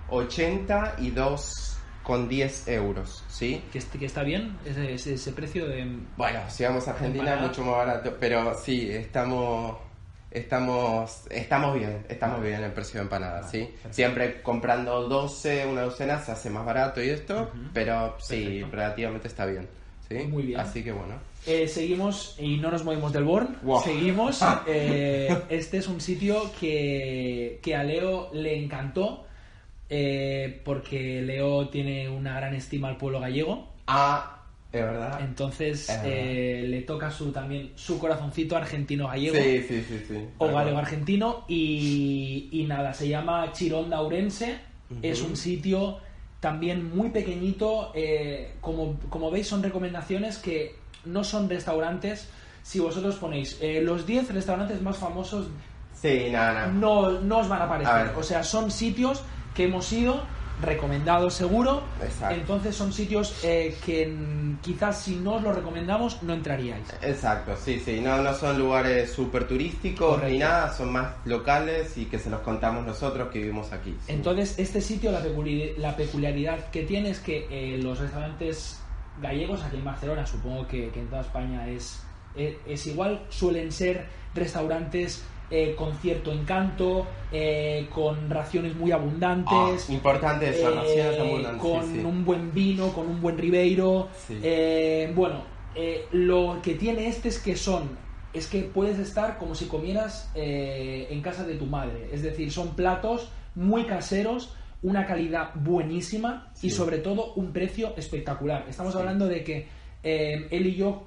1,80 0.08 0.94
y 0.98 1.10
2,10 2.06 2.68
euros, 2.72 3.24
¿sí? 3.28 3.62
Que, 3.72 3.80
que 3.98 4.06
está 4.06 4.22
bien 4.22 4.56
ese, 4.64 4.94
ese, 4.94 5.14
ese 5.14 5.32
precio 5.32 5.66
de... 5.66 5.86
Bueno, 6.16 6.40
si 6.48 6.64
vamos 6.64 6.86
a 6.88 6.92
Argentina 6.92 7.24
Empanada. 7.24 7.48
mucho 7.48 7.62
más 7.64 7.76
barato, 7.76 8.16
pero 8.20 8.54
sí, 8.58 8.88
estamos... 8.90 9.76
Estamos, 10.30 11.22
estamos 11.30 11.74
bien, 11.78 12.04
estamos 12.10 12.42
bien 12.42 12.56
en 12.56 12.64
el 12.64 12.72
precio 12.72 12.98
de 12.98 13.04
empanadas, 13.04 13.50
¿sí? 13.50 13.60
perfecto. 13.60 13.92
Siempre 13.94 14.42
comprando 14.42 15.08
12, 15.08 15.64
una 15.66 15.82
docena 15.82 16.18
se 16.20 16.32
hace 16.32 16.50
más 16.50 16.66
barato 16.66 17.02
y 17.02 17.08
esto, 17.08 17.42
Ujú. 17.54 17.70
pero 17.72 18.16
sí, 18.18 18.42
Perfecto. 18.44 18.76
relativamente 18.76 19.28
está 19.28 19.46
bien, 19.46 19.66
¿sí? 20.08 20.16
Muy 20.24 20.42
bien. 20.42 20.60
Así 20.60 20.82
que 20.84 20.92
bueno. 20.92 21.14
Eh, 21.46 21.68
seguimos 21.68 22.34
y 22.38 22.58
no 22.58 22.70
nos 22.70 22.84
movemos 22.84 23.12
del 23.14 23.24
Born. 23.24 23.56
Wow. 23.62 23.82
Seguimos. 23.82 24.40
eh, 24.66 25.34
este 25.48 25.78
es 25.78 25.86
un 25.88 26.00
sitio 26.02 26.50
que, 26.60 27.58
que 27.62 27.74
a 27.74 27.82
Leo 27.82 28.28
le 28.34 28.62
encantó 28.62 29.24
eh, 29.88 30.60
porque 30.64 31.22
Leo 31.22 31.68
tiene 31.68 32.08
una 32.08 32.36
gran 32.36 32.54
estima 32.54 32.88
al 32.88 32.96
pueblo 32.96 33.20
gallego. 33.20 33.68
Ah, 33.86 34.42
es 34.72 34.82
verdad. 34.82 35.20
Entonces 35.22 35.88
Es 35.88 36.02
verdad. 36.02 36.04
eh, 36.12 36.64
le 36.68 36.82
toca 36.82 37.10
su 37.10 37.30
también 37.32 37.70
su 37.76 37.98
corazoncito 37.98 38.56
argentino 38.56 39.06
gallego. 39.08 39.36
Sí, 39.36 39.62
sí, 39.66 39.84
sí, 39.88 40.04
sí. 40.08 40.14
o 40.38 40.46
Tal 40.46 40.54
galego 40.54 40.74
cual. 40.76 40.84
argentino 40.84 41.44
y, 41.48 42.48
y 42.52 42.64
nada, 42.64 42.92
se 42.92 43.08
llama 43.08 43.52
Chironda 43.52 44.02
Urense, 44.02 44.58
es 45.02 45.20
un 45.22 45.36
sitio 45.36 45.98
también 46.40 46.94
muy 46.94 47.10
pequeñito, 47.10 47.90
eh, 47.94 48.54
como, 48.60 48.98
como 49.08 49.30
veis 49.30 49.48
son 49.48 49.62
recomendaciones 49.62 50.38
que 50.38 50.76
no 51.04 51.24
son 51.24 51.48
restaurantes, 51.48 52.28
si 52.62 52.78
vosotros 52.80 53.16
ponéis 53.16 53.58
los 53.82 54.06
10 54.06 54.32
restaurantes 54.32 54.82
más 54.82 54.96
famosos 54.98 55.46
Sí, 55.94 56.28
nada, 56.30 56.52
nada. 56.52 56.66
no, 56.68 57.20
no 57.22 57.38
os 57.38 57.48
van 57.48 57.62
a 57.62 57.64
aparecer, 57.64 58.12
o 58.16 58.22
sea, 58.22 58.42
son 58.44 58.70
sitios 58.70 59.22
que 59.56 59.64
hemos 59.64 59.90
ido 59.92 60.22
recomendados 60.62 61.34
seguro, 61.34 61.82
Exacto. 62.02 62.34
entonces 62.34 62.74
son 62.74 62.90
sitios 62.90 63.44
eh, 63.44 63.76
que 63.84 64.10
quizás 64.62 65.02
si 65.02 65.16
no 65.16 65.34
os 65.34 65.42
los 65.42 65.54
recomendamos 65.54 66.22
no 66.22 66.32
entraríais. 66.32 66.86
Exacto, 67.02 67.54
sí, 67.62 67.78
sí. 67.84 68.00
No, 68.00 68.22
no 68.22 68.32
son 68.32 68.58
lugares 68.58 69.12
súper 69.12 69.46
turísticos 69.46 70.14
Correcto. 70.14 70.32
ni 70.32 70.38
nada, 70.38 70.72
son 70.72 70.92
más 70.92 71.08
locales 71.26 71.98
y 71.98 72.06
que 72.06 72.18
se 72.18 72.30
los 72.30 72.40
contamos 72.40 72.86
nosotros 72.86 73.28
que 73.30 73.40
vivimos 73.40 73.70
aquí. 73.72 73.94
sí. 74.06 74.12
Entonces, 74.12 74.58
este 74.58 74.80
sitio, 74.80 75.12
la, 75.12 75.22
peculi- 75.22 75.76
la 75.76 75.94
peculiaridad 75.94 76.70
que 76.70 76.84
tiene 76.84 77.10
es 77.10 77.20
que 77.20 77.46
eh, 77.50 77.76
los 77.82 77.98
restaurantes 77.98 78.80
gallegos, 79.20 79.62
aquí 79.62 79.76
en 79.76 79.84
Barcelona, 79.84 80.26
supongo 80.26 80.66
que, 80.66 80.88
que 80.88 81.00
en 81.00 81.08
toda 81.08 81.20
España 81.20 81.68
es, 81.68 82.00
es, 82.34 82.54
es 82.66 82.86
igual, 82.86 83.26
suelen 83.28 83.70
ser 83.72 84.06
restaurantes 84.34 85.22
eh, 85.50 85.74
con 85.76 85.94
cierto 85.98 86.32
encanto, 86.32 87.06
eh, 87.32 87.86
con 87.92 88.28
raciones 88.30 88.74
muy 88.74 88.92
Ah, 88.92 88.96
abundantes. 88.96 89.88
importante 89.90 90.48
eso, 90.50 90.70
eh, 90.70 90.74
raciones 90.74 91.20
abundantes, 91.20 91.62
con 91.62 91.92
sí. 91.92 91.98
un 92.04 92.24
buen 92.24 92.52
vino, 92.52 92.92
con 92.92 93.06
un 93.06 93.20
buen 93.20 93.38
ribeiro. 93.38 94.08
Sí. 94.26 94.38
Bueno, 95.14 95.42
lo 96.12 96.60
que 96.62 96.74
tiene 96.74 97.08
este 97.08 97.28
es 97.28 97.38
que 97.38 97.54
son, 97.56 97.90
es 98.32 98.46
que 98.48 98.62
puedes 98.62 98.98
estar 98.98 99.38
como 99.38 99.54
si 99.54 99.66
comieras 99.66 100.30
eh, 100.34 101.06
en 101.10 101.20
casa 101.22 101.44
de 101.46 101.54
tu 101.54 101.66
madre. 101.66 102.08
Es 102.12 102.22
decir, 102.22 102.50
son 102.52 102.74
platos 102.74 103.30
muy 103.54 103.84
caseros, 103.84 104.54
una 104.82 105.06
calidad 105.06 105.50
buenísima 105.54 106.52
y 106.62 106.70
sobre 106.70 106.98
todo 106.98 107.32
un 107.34 107.52
precio 107.52 107.94
espectacular. 107.96 108.66
Estamos 108.68 108.92
Sí. 108.92 108.98
hablando 108.98 109.26
de 109.26 109.42
que 109.44 109.68
eh, 110.02 110.46
él 110.50 110.66
y 110.66 110.74
yo 110.76 111.04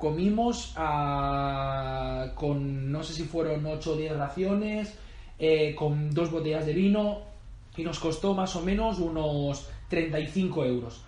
comimos 0.00 0.72
ah, 0.76 2.32
con, 2.34 2.90
no 2.90 3.02
sé 3.02 3.12
si 3.12 3.24
fueron 3.24 3.64
8 3.66 3.92
o 3.92 3.96
10 3.96 4.16
raciones, 4.16 4.94
eh, 5.38 5.74
con 5.74 6.10
dos 6.10 6.30
botellas 6.30 6.64
de 6.64 6.72
vino, 6.72 7.18
y 7.76 7.82
nos 7.84 7.98
costó 7.98 8.34
más 8.34 8.56
o 8.56 8.62
menos 8.62 8.98
unos 8.98 9.68
35 9.88 10.64
euros. 10.64 11.02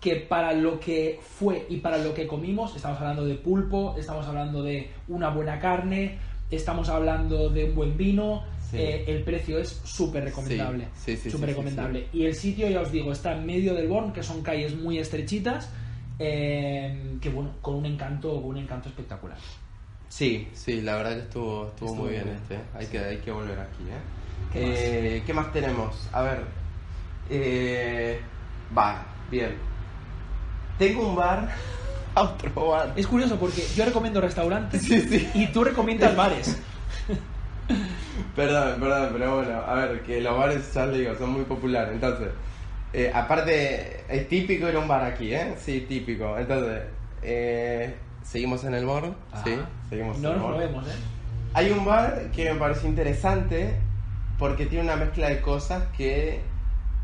Que 0.00 0.16
para 0.16 0.52
lo 0.52 0.80
que 0.80 1.20
fue 1.22 1.66
y 1.70 1.76
para 1.76 1.98
lo 1.98 2.12
que 2.12 2.26
comimos, 2.26 2.74
estamos 2.74 2.98
hablando 2.98 3.24
de 3.24 3.36
pulpo, 3.36 3.94
estamos 3.96 4.26
hablando 4.26 4.64
de 4.64 4.90
una 5.06 5.30
buena 5.30 5.60
carne, 5.60 6.18
estamos 6.50 6.88
hablando 6.88 7.48
de 7.48 7.66
un 7.66 7.74
buen 7.76 7.96
vino, 7.96 8.42
Sí. 8.72 8.78
eh, 8.78 9.04
el 9.06 9.22
precio 9.22 9.58
es 9.58 9.80
súper 9.84 10.24
recomendable. 10.24 10.88
Sí, 10.96 11.14
sí, 11.14 11.24
sí, 11.24 11.30
súper 11.30 11.50
sí, 11.50 11.54
recomendable. 11.54 12.06
Y 12.12 12.24
el 12.24 12.34
sitio, 12.34 12.68
ya 12.68 12.80
os 12.80 12.90
digo, 12.90 13.12
está 13.12 13.36
en 13.36 13.46
medio 13.46 13.74
del 13.74 13.86
Born, 13.86 14.12
que 14.12 14.22
son 14.22 14.42
calles 14.42 14.74
muy 14.74 14.98
estrechitas, 14.98 15.68
eh, 16.18 17.16
que 17.20 17.28
bueno, 17.30 17.50
con 17.60 17.74
un 17.76 17.86
encanto, 17.86 18.34
con 18.40 18.50
un 18.50 18.58
encanto 18.58 18.88
espectacular. 18.88 19.38
Sí, 20.08 20.48
sí, 20.52 20.82
la 20.82 20.96
verdad 20.96 21.12
que 21.14 21.20
estuvo, 21.22 21.68
estuvo, 21.68 21.88
Estuvo 21.88 22.04
muy 22.04 22.10
bien, 22.12 22.24
bien. 22.24 22.36
este. 22.36 22.58
Hay, 22.76 22.86
que, 22.86 22.98
hay 22.98 23.16
que 23.18 23.30
volver 23.30 23.58
aquí, 23.58 23.82
¿eh? 23.84 24.52
¿Qué 24.52 24.60
más? 24.66 24.78
Eh, 24.78 25.22
¿qué 25.26 25.34
más 25.34 25.52
tenemos? 25.52 26.08
A 26.12 26.22
ver. 26.22 26.44
Eh, 27.30 28.20
va, 28.76 29.06
bien. 29.30 29.56
Tengo 30.78 31.08
un 31.08 31.16
bar. 31.16 31.48
Otro 32.14 32.68
bar. 32.68 32.92
Es 32.94 33.06
curioso 33.06 33.38
porque 33.38 33.62
yo 33.74 33.84
recomiendo 33.86 34.20
restaurantes 34.20 34.82
Sí, 34.86 35.00
sí. 35.00 35.30
y 35.34 35.46
tú 35.46 35.64
recomiendas 35.64 36.14
bares. 36.14 36.58
Perdón, 38.36 38.80
perdón, 38.80 39.10
pero 39.12 39.36
bueno, 39.36 39.60
a 39.66 39.74
ver, 39.74 40.02
que 40.02 40.20
los 40.20 40.36
bares, 40.36 40.74
ya 40.74 40.86
digo, 40.88 41.14
son 41.16 41.30
muy 41.30 41.44
populares. 41.44 41.94
Entonces, 41.94 42.28
eh, 42.92 43.10
aparte, 43.14 44.04
es 44.08 44.28
típico 44.28 44.68
ir 44.68 44.76
a 44.76 44.78
un 44.80 44.88
bar 44.88 45.04
aquí, 45.04 45.34
¿eh? 45.34 45.54
Sí, 45.58 45.86
típico. 45.88 46.36
Entonces, 46.38 46.82
eh, 47.22 47.94
seguimos 48.22 48.64
en 48.64 48.74
el 48.74 48.86
bar, 48.86 49.14
sí, 49.44 49.52
Ajá. 49.52 49.68
seguimos 49.88 50.16
en 50.16 50.22
No 50.22 50.30
el 50.32 50.36
nos 50.38 50.44
bar. 50.44 50.54
movemos, 50.54 50.88
¿eh? 50.88 50.94
Hay 51.54 51.70
un 51.70 51.84
bar 51.84 52.30
que 52.34 52.52
me 52.52 52.58
parece 52.58 52.86
interesante 52.88 53.76
porque 54.38 54.66
tiene 54.66 54.84
una 54.84 54.96
mezcla 54.96 55.28
de 55.28 55.40
cosas 55.40 55.84
que 55.96 56.40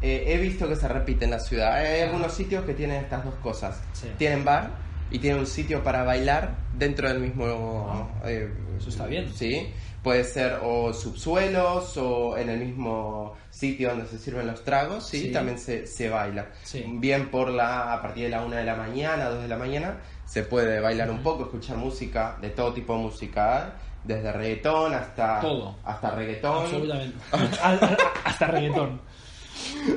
eh, 0.00 0.24
he 0.26 0.38
visto 0.38 0.68
que 0.68 0.76
se 0.76 0.88
repite 0.88 1.24
en 1.26 1.32
la 1.32 1.38
ciudad. 1.40 1.74
Hay 1.74 2.02
algunos 2.02 2.32
sitios 2.32 2.64
que 2.64 2.72
tienen 2.74 3.02
estas 3.02 3.24
dos 3.24 3.34
cosas. 3.36 3.82
Sí. 3.92 4.08
Tienen 4.16 4.44
bar 4.44 4.70
y 5.10 5.18
tienen 5.18 5.40
un 5.40 5.46
sitio 5.46 5.82
para 5.82 6.02
bailar 6.04 6.54
dentro 6.74 7.08
del 7.08 7.18
mismo... 7.20 8.10
eh, 8.24 8.50
Eso 8.78 8.88
está 8.90 9.06
bien. 9.06 9.28
Sí. 9.34 9.72
Puede 10.08 10.24
ser 10.24 10.60
o 10.62 10.94
subsuelos 10.94 11.98
o 11.98 12.38
en 12.38 12.48
el 12.48 12.60
mismo 12.60 13.34
sitio 13.50 13.90
donde 13.90 14.06
se 14.06 14.18
sirven 14.18 14.46
los 14.46 14.64
tragos, 14.64 15.06
sí, 15.06 15.24
Sí. 15.24 15.32
también 15.32 15.58
se, 15.58 15.86
se 15.86 16.08
baila. 16.08 16.46
Sí. 16.62 16.82
Bien 16.94 17.30
por 17.30 17.50
la, 17.50 17.92
a 17.92 18.00
partir 18.00 18.24
de 18.24 18.30
la 18.30 18.42
una 18.42 18.56
de 18.56 18.64
la 18.64 18.74
mañana, 18.74 19.28
2 19.28 19.42
de 19.42 19.48
la 19.48 19.58
mañana, 19.58 19.98
se 20.24 20.44
puede 20.44 20.80
bailar 20.80 21.10
un 21.10 21.22
poco, 21.22 21.42
escuchar 21.42 21.76
música, 21.76 22.38
de 22.40 22.48
todo 22.48 22.72
tipo 22.72 22.94
de 22.94 23.00
música, 23.00 23.74
desde 24.02 24.32
reggaetón 24.32 24.94
hasta, 24.94 25.40
Todo. 25.40 25.76
hasta 25.84 26.10
reggaetón. 26.12 26.62
Absolutamente. 26.64 27.18
Hasta 28.24 28.46
reggaetón. 28.46 29.02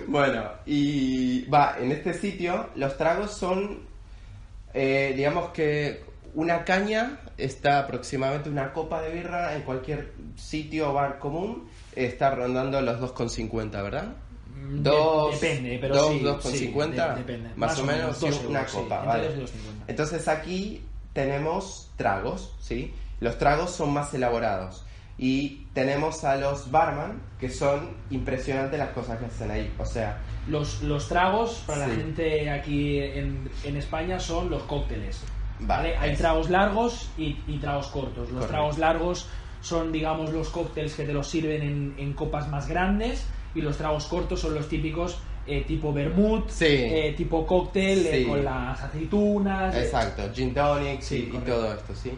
Bueno, 0.08 0.44
y 0.66 1.46
va, 1.46 1.78
en 1.80 1.94
este 1.94 2.14
sitio 2.16 2.68
los 2.76 2.98
tragos 2.98 3.32
son, 3.32 3.80
eh, 4.74 5.14
digamos 5.16 5.52
que 5.52 6.04
una 6.34 6.64
caña 6.66 7.20
está 7.38 7.80
aproximadamente 7.80 8.50
una 8.50 8.72
copa 8.74 9.02
de 9.02 9.12
birra 9.12 9.56
en 9.56 9.64
cualquier 9.64 10.14
sitio 10.36 10.90
o 10.92 10.94
bar 10.94 11.20
común, 11.20 11.68
está 11.96 12.32
rondando 12.36 12.80
los 12.82 13.00
2,50, 13.00 13.72
¿verdad? 13.84 14.14
Mm, 14.56 14.84
Dos, 14.84 15.40
de- 15.42 15.48
depende, 15.48 15.78
pero 15.82 15.96
dos, 15.96 16.12
sí, 16.12 16.20
2,50, 16.22 16.44
sí, 16.52 16.92
de- 16.92 17.16
depende. 17.16 17.50
más, 17.56 17.80
o 17.80 17.84
menos, 17.86 18.22
una 18.22 18.36
euros, 18.60 18.72
copa, 18.72 19.04
vale. 19.04 19.30
Entonces 19.88 20.28
aquí 20.28 20.84
tenemos 21.14 21.90
tragos, 21.98 22.56
¿sí? 22.62 22.94
Los 23.20 23.38
tragos 23.38 23.72
son 23.72 23.92
más 23.94 24.14
elaborados. 24.14 24.86
Y 25.18 25.68
tenemos 25.74 26.24
a 26.24 26.36
los 26.38 26.72
barman, 26.72 27.22
que 27.40 27.50
son 27.50 27.96
impresionantes 28.10 28.80
las 28.80 28.90
cosas 28.90 29.20
que 29.20 29.26
hacen 29.26 29.52
ahí. 29.52 29.72
O 29.78 29.86
sea, 29.86 30.20
Los, 30.48 30.82
los 30.82 31.08
tragos, 31.08 31.64
para 31.68 31.86
la 31.88 31.94
gente 31.94 32.50
aquí 32.50 32.98
en, 33.00 33.48
en 33.64 33.78
España, 33.78 34.20
son 34.20 34.50
los 34.50 34.64
cócteles. 34.64 35.22
Vale, 35.62 35.94
¿vale? 35.94 35.98
Hay 35.98 36.16
tragos 36.16 36.50
largos 36.50 37.10
y, 37.18 37.38
y 37.48 37.58
tragos 37.60 37.88
cortos. 37.88 38.18
Los 38.30 38.30
Correcto. 38.30 38.48
tragos 38.48 38.78
largos 38.78 39.30
son, 39.62 39.92
digamos, 39.92 40.32
los 40.34 40.50
cócteles 40.50 40.94
que 40.96 41.04
te 41.04 41.14
los 41.14 41.28
sirven 41.28 41.62
en, 41.62 41.96
en 41.98 42.14
copas 42.14 42.50
más 42.50 42.68
grandes 42.68 43.28
y 43.54 43.62
los 43.62 43.78
tragos 43.78 44.06
cortos 44.08 44.40
son 44.40 44.56
los 44.56 44.68
típicos 44.68 45.20
eh, 45.46 45.64
tipo 45.68 45.92
vermouth, 45.92 46.50
Sí. 46.50 46.66
eh, 46.68 47.14
tipo 47.18 47.46
cóctel 47.46 48.06
eh, 48.08 48.12
Sí. 48.24 48.26
con 48.26 48.44
las 48.44 48.82
aceitunas. 48.82 49.76
eh, 49.76 49.82
Exacto, 49.84 50.24
gin 50.34 50.54
tonic 50.54 51.02
Sí, 51.02 51.32
y- 51.34 51.38
todo 51.40 51.74
esto, 51.74 51.94
¿sí? 51.96 52.12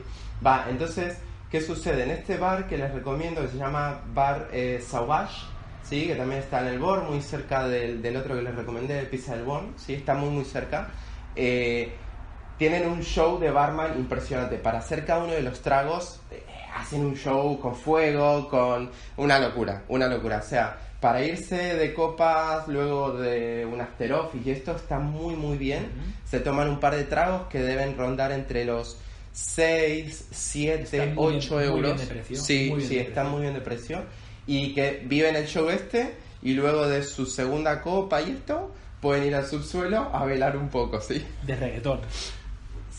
Va, 0.45 0.65
entonces, 0.69 1.17
¿qué 1.49 1.61
sucede? 1.61 2.03
En 2.03 2.11
este 2.11 2.37
bar 2.37 2.67
que 2.67 2.77
les 2.77 2.93
recomiendo, 2.93 3.41
que 3.41 3.47
se 3.47 3.57
llama 3.57 4.01
Bar 4.13 4.49
eh, 4.51 4.83
Sauvage, 4.85 5.45
¿sí? 5.83 6.05
Que 6.07 6.15
también 6.15 6.41
está 6.41 6.61
en 6.61 6.67
el 6.67 6.79
Born, 6.79 7.07
muy 7.09 7.21
cerca 7.21 7.67
del, 7.67 8.01
del 8.01 8.17
otro 8.17 8.35
que 8.35 8.41
les 8.41 8.55
recomendé, 8.55 8.95
de 8.95 9.03
Pizza 9.03 9.35
del 9.35 9.45
Born, 9.45 9.73
¿sí? 9.77 9.93
Está 9.93 10.13
muy, 10.15 10.29
muy 10.29 10.43
cerca. 10.45 10.89
Eh, 11.35 11.95
tienen 12.57 12.87
un 12.87 13.01
show 13.03 13.39
de 13.39 13.51
barman 13.51 13.97
impresionante. 13.97 14.57
Para 14.57 14.79
hacer 14.79 15.05
cada 15.05 15.23
uno 15.23 15.33
de 15.33 15.41
los 15.41 15.61
tragos, 15.61 16.19
eh, 16.31 16.43
hacen 16.75 17.05
un 17.05 17.15
show 17.15 17.59
con 17.59 17.75
fuego, 17.75 18.47
con 18.49 18.89
una 19.17 19.39
locura, 19.39 19.83
una 19.89 20.07
locura. 20.07 20.37
O 20.43 20.47
sea, 20.47 20.77
para 20.99 21.21
irse 21.23 21.55
de 21.75 21.93
copas, 21.93 22.67
luego 22.67 23.11
de 23.13 23.65
un 23.69 23.81
after 23.81 24.13
y 24.45 24.49
esto 24.51 24.75
está 24.75 24.99
muy, 24.99 25.35
muy 25.35 25.57
bien. 25.57 25.89
Se 26.25 26.39
toman 26.39 26.69
un 26.69 26.79
par 26.79 26.95
de 26.95 27.03
tragos 27.03 27.47
que 27.47 27.59
deben 27.59 27.97
rondar 27.97 28.31
entre 28.31 28.63
los 28.65 28.97
6, 29.33 30.27
7, 30.31 30.83
Están 30.83 31.15
muy 31.15 31.35
8 31.37 31.57
bien- 31.57 31.69
muy 31.71 31.77
euros. 31.79 31.95
bien 31.95 32.07
de 32.07 32.13
precio, 32.13 32.37
Sí, 32.37 32.67
muy 32.69 32.77
bien 32.77 32.89
sí, 32.89 32.95
de 32.95 33.01
están 33.01 33.13
precio. 33.25 33.31
muy 33.31 33.41
bien 33.41 33.53
de 33.53 33.61
precio. 33.61 34.03
Y 34.47 34.73
que 34.73 35.01
viven 35.05 35.35
el 35.35 35.47
show 35.47 35.69
este 35.69 36.13
y 36.41 36.53
luego 36.53 36.87
de 36.87 37.03
su 37.03 37.25
segunda 37.25 37.81
copa 37.81 38.21
y 38.21 38.31
esto, 38.31 38.71
pueden 39.01 39.25
ir 39.25 39.35
al 39.35 39.45
subsuelo 39.45 40.09
a 40.13 40.23
velar 40.25 40.55
un 40.55 40.69
poco, 40.69 41.01
¿sí? 41.01 41.25
De 41.45 41.55
reggaetón. 41.55 41.99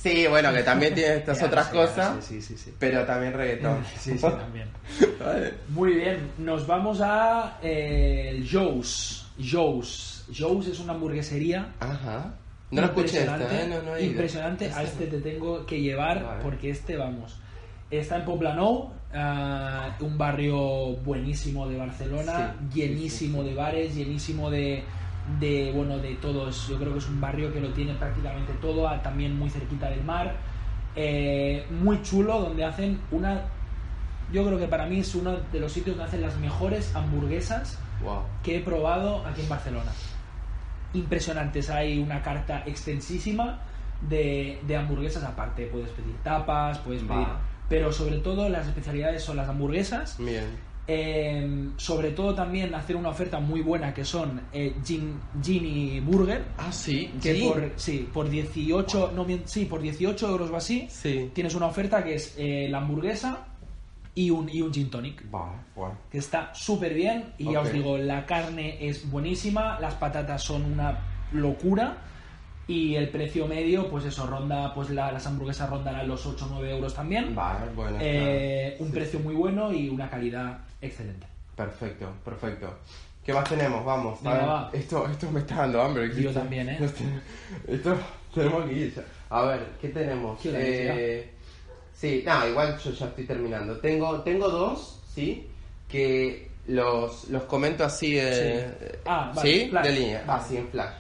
Sí, 0.05 0.27
bueno, 0.27 0.53
que 0.53 0.63
también 0.63 0.95
tiene 0.95 1.17
estas 1.17 1.43
otras 1.43 1.69
sí, 1.69 1.73
cosas, 1.73 2.23
Sí, 2.23 2.43
sí, 2.43 2.59
sí. 2.59 2.75
pero 2.79 3.07
también 3.07 3.33
reggaetón. 3.33 3.83
Sí, 3.99 4.19
sí, 4.19 4.21
también. 4.21 4.69
Vale. 5.19 5.55
Muy 5.71 5.95
bien, 5.95 6.31
nos 6.37 6.67
vamos 6.67 7.01
a 7.01 7.59
eh, 7.63 8.47
Joe's. 8.47 9.27
Joe's. 9.39 10.27
Joe's 10.31 10.67
es 10.67 10.79
una 10.79 10.93
hamburguesería. 10.93 11.73
Ajá. 11.81 12.35
No 12.71 12.83
lo 12.83 12.87
escuché 12.89 13.21
esta, 13.21 13.39
impresionante, 13.39 13.65
¿eh? 13.65 13.67
No, 13.67 13.83
no 13.91 13.97
he 13.97 14.03
ido. 14.03 14.11
impresionante. 14.11 14.71
A 14.75 14.83
este 14.83 15.07
te 15.07 15.21
tengo 15.21 15.65
que 15.65 15.81
llevar 15.81 16.23
Vale. 16.23 16.43
porque 16.43 16.69
este, 16.69 16.99
vamos. 16.99 17.39
Está 17.91 18.17
en 18.17 18.27
Poblenou, 18.27 18.93
ah, 19.15 19.97
un 20.01 20.19
barrio 20.19 20.97
buenísimo 20.97 21.67
de 21.67 21.79
Barcelona, 21.79 22.57
llenísimo 22.75 23.43
de 23.43 23.55
bares, 23.55 23.95
llenísimo 23.95 24.51
de, 24.51 24.85
de, 25.41 25.73
bueno, 25.75 25.99
de 25.99 26.15
todos. 26.17 26.69
Yo 26.69 26.79
creo 26.79 26.93
que 26.93 26.99
es 26.99 27.09
un 27.09 27.21
barrio 27.21 27.53
que 27.53 27.61
lo 27.61 27.71
tiene 27.73 27.95
prácticamente 27.95 28.53
todo, 28.61 28.91
también 29.01 29.39
muy 29.39 29.51
cerquita 29.51 29.89
del 29.91 30.05
mar. 30.05 30.37
Eh, 30.97 31.67
muy 31.71 32.03
chulo, 32.03 32.41
donde 32.41 32.65
hacen 32.65 33.01
una. 33.11 33.43
Yo 34.33 34.45
creo 34.47 34.59
que 34.59 34.69
para 34.69 34.87
mí 34.87 35.01
es 35.01 35.15
uno 35.15 35.37
de 35.53 35.61
los 35.61 35.73
sitios 35.73 35.97
donde 35.97 36.09
hacen 36.09 36.23
las 36.23 36.37
mejores 36.39 36.95
hamburguesas 36.95 37.79
Wow. 38.03 38.23
que 38.43 38.57
he 38.59 38.61
probado 38.61 39.25
aquí 39.27 39.41
en 39.43 39.49
Barcelona. 39.49 39.93
Impresionantes, 40.93 41.71
hay 41.71 41.99
una 41.99 42.23
carta 42.23 42.63
extensísima 42.67 43.61
de, 44.09 44.61
de 44.67 44.77
hamburguesas 44.77 45.25
aparte. 45.25 45.67
Puedes 45.67 45.91
pedir 45.91 46.15
tapas, 46.23 46.79
puedes 46.79 47.03
pedir. 47.03 47.27
Pero 47.69 47.93
sobre 47.93 48.19
todo 48.19 48.49
las 48.49 48.67
especialidades 48.67 49.23
son 49.25 49.37
las 49.37 49.49
hamburguesas. 49.49 50.17
Bien. 50.19 50.45
Eh, 50.87 51.71
sobre 51.79 52.11
todo 52.11 52.35
también 52.35 52.75
hacer 52.75 52.95
una 52.97 53.09
oferta 53.09 53.41
muy 53.41 53.63
buena 53.63 53.95
que 53.95 54.05
son 54.05 54.43
eh, 54.53 54.75
Gin- 54.85 55.19
Gini 55.43 56.01
Burger. 56.01 56.45
Ah, 56.59 56.71
sí. 56.73 57.11
Que 57.23 57.35
sí. 57.35 57.49
por, 57.49 57.73
sí, 57.77 58.09
por 58.13 58.29
18, 58.29 59.13
no, 59.15 59.25
mien- 59.25 59.43
sí, 59.47 59.65
por 59.65 59.81
18 59.81 60.29
euros 60.29 60.51
o 60.51 60.57
así, 60.57 60.87
Sí. 60.91 61.31
tienes 61.33 61.55
una 61.55 61.67
oferta 61.67 62.05
que 62.05 62.15
es 62.17 62.35
eh, 62.37 62.69
la 62.71 62.79
hamburguesa 62.79 63.47
y 64.15 64.29
un, 64.31 64.49
y 64.49 64.61
un 64.61 64.73
gin 64.73 64.91
tonic 64.91 65.25
que 66.11 66.19
está 66.19 66.55
súper 66.55 66.95
bien 66.95 67.33
y 67.39 67.51
ya 67.51 67.61
os 67.63 67.73
digo, 67.73 67.97
la 67.99 68.27
carne 68.27 68.87
es 68.87 69.11
buenísima, 69.11 69.81
las 69.81 69.95
patatas 69.95 70.43
son 70.43 70.65
una 70.71 70.99
locura 71.33 71.97
y 72.67 72.95
el 72.95 73.09
precio 73.11 73.47
medio, 73.47 73.89
pues 73.91 74.05
eso, 74.07 74.27
ronda, 74.27 74.73
pues 74.75 74.91
la- 74.91 75.13
las 75.13 75.27
hamburguesas 75.27 75.69
rondarán 75.69 76.09
los 76.09 76.25
8 76.27 76.47
o 76.47 76.49
9 76.55 76.71
euros 76.71 76.95
también. 76.95 77.35
Vale, 77.35 77.67
bueno. 77.75 77.99
Eh, 78.01 78.69
está. 78.73 78.83
un 78.85 78.89
Sí, 78.91 78.95
precio 78.95 79.21
muy 79.21 79.35
bueno 79.35 79.73
y 79.73 79.89
una 79.89 80.09
calidad 80.09 80.59
excelente. 80.81 81.27
Perfecto, 81.57 82.09
perfecto. 82.25 82.75
¿Qué 83.25 83.33
más 83.33 83.49
tenemos? 83.49 83.85
Vamos. 83.85 84.23
Venga, 84.23 84.37
ver, 84.39 84.49
va. 84.49 84.71
Esto, 84.73 85.09
esto 85.09 85.31
me 85.31 85.41
está 85.41 85.57
dando 85.57 85.81
hambre. 85.83 86.11
Yo 86.21 86.31
también, 86.33 86.69
¿eh? 86.69 86.79
Esto 87.69 87.97
tenemos 88.35 88.65
que 88.67 88.73
ir. 88.75 89.05
A 89.31 89.43
ver, 89.47 89.67
¿qué 89.81 89.89
tenemos? 89.89 90.39
¿Qué 90.41 90.51
Eh, 90.55 91.31
sí, 91.95 92.23
no, 92.27 92.47
igual 92.49 92.79
yo 92.79 92.91
ya 92.91 93.07
estoy 93.07 93.25
terminando. 93.25 93.79
Tengo, 93.79 94.21
tengo 94.21 94.49
dos, 94.49 95.01
¿sí? 95.15 95.49
Que 95.89 96.51
los, 96.67 97.29
los 97.31 97.45
comento 97.45 97.85
así, 97.85 98.19
eh, 98.19 98.71
Sí. 98.81 98.99
Ah, 99.07 99.33
vale, 99.35 99.51
¿sí? 99.51 99.71
De 99.71 99.93
línea, 99.93 100.25
Vale. 100.27 100.41
así 100.43 100.57
en 100.59 100.69
flash. 100.69 100.95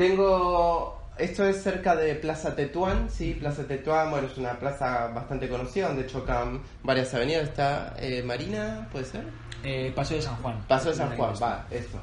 Tengo 0.00 0.98
esto 1.18 1.46
es 1.46 1.62
cerca 1.62 1.94
de 1.94 2.14
Plaza 2.14 2.56
Tetuán, 2.56 3.10
sí, 3.10 3.36
Plaza 3.38 3.64
Tetuán, 3.64 4.10
bueno, 4.10 4.28
es 4.28 4.38
una 4.38 4.58
plaza 4.58 5.08
bastante 5.08 5.46
conocida 5.46 5.88
donde 5.88 6.06
chocan 6.06 6.62
varias 6.82 7.12
avenidas. 7.12 7.42
Está 7.42 7.94
eh, 7.98 8.22
Marina, 8.22 8.88
¿puede 8.90 9.04
ser? 9.04 9.26
Eh, 9.62 9.92
Paseo 9.94 10.16
de 10.16 10.22
San 10.22 10.36
Juan. 10.36 10.64
Paseo 10.66 10.92
de 10.92 10.96
San 10.96 11.14
Juan, 11.18 11.34
va, 11.34 11.66
esto. 11.70 11.98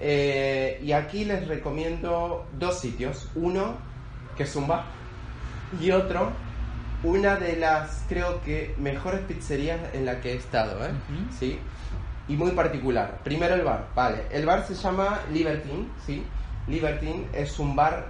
Eh, 0.00 0.80
y 0.82 0.90
aquí 0.90 1.24
les 1.24 1.46
recomiendo 1.46 2.44
dos 2.58 2.80
sitios. 2.80 3.28
Uno, 3.36 3.76
que 4.36 4.42
es 4.42 4.56
un 4.56 4.66
bar, 4.66 4.82
y 5.80 5.92
otro, 5.92 6.32
una 7.04 7.36
de 7.36 7.54
las, 7.54 8.04
creo 8.08 8.42
que, 8.42 8.74
mejores 8.78 9.20
pizzerías 9.20 9.78
en 9.94 10.06
la 10.06 10.20
que 10.20 10.32
he 10.32 10.36
estado, 10.36 10.84
¿eh? 10.84 10.90
Ujú. 10.90 11.38
¿Sí? 11.38 11.60
Y 12.26 12.34
muy 12.34 12.50
particular. 12.50 13.20
Primero 13.22 13.54
el 13.54 13.62
bar, 13.62 13.86
vale. 13.94 14.24
El 14.32 14.44
bar 14.44 14.66
se 14.66 14.74
llama 14.74 15.20
Libertine, 15.32 15.86
¿sí? 16.04 16.24
Libertine 16.68 17.26
es 17.32 17.58
un 17.58 17.74
bar 17.74 18.06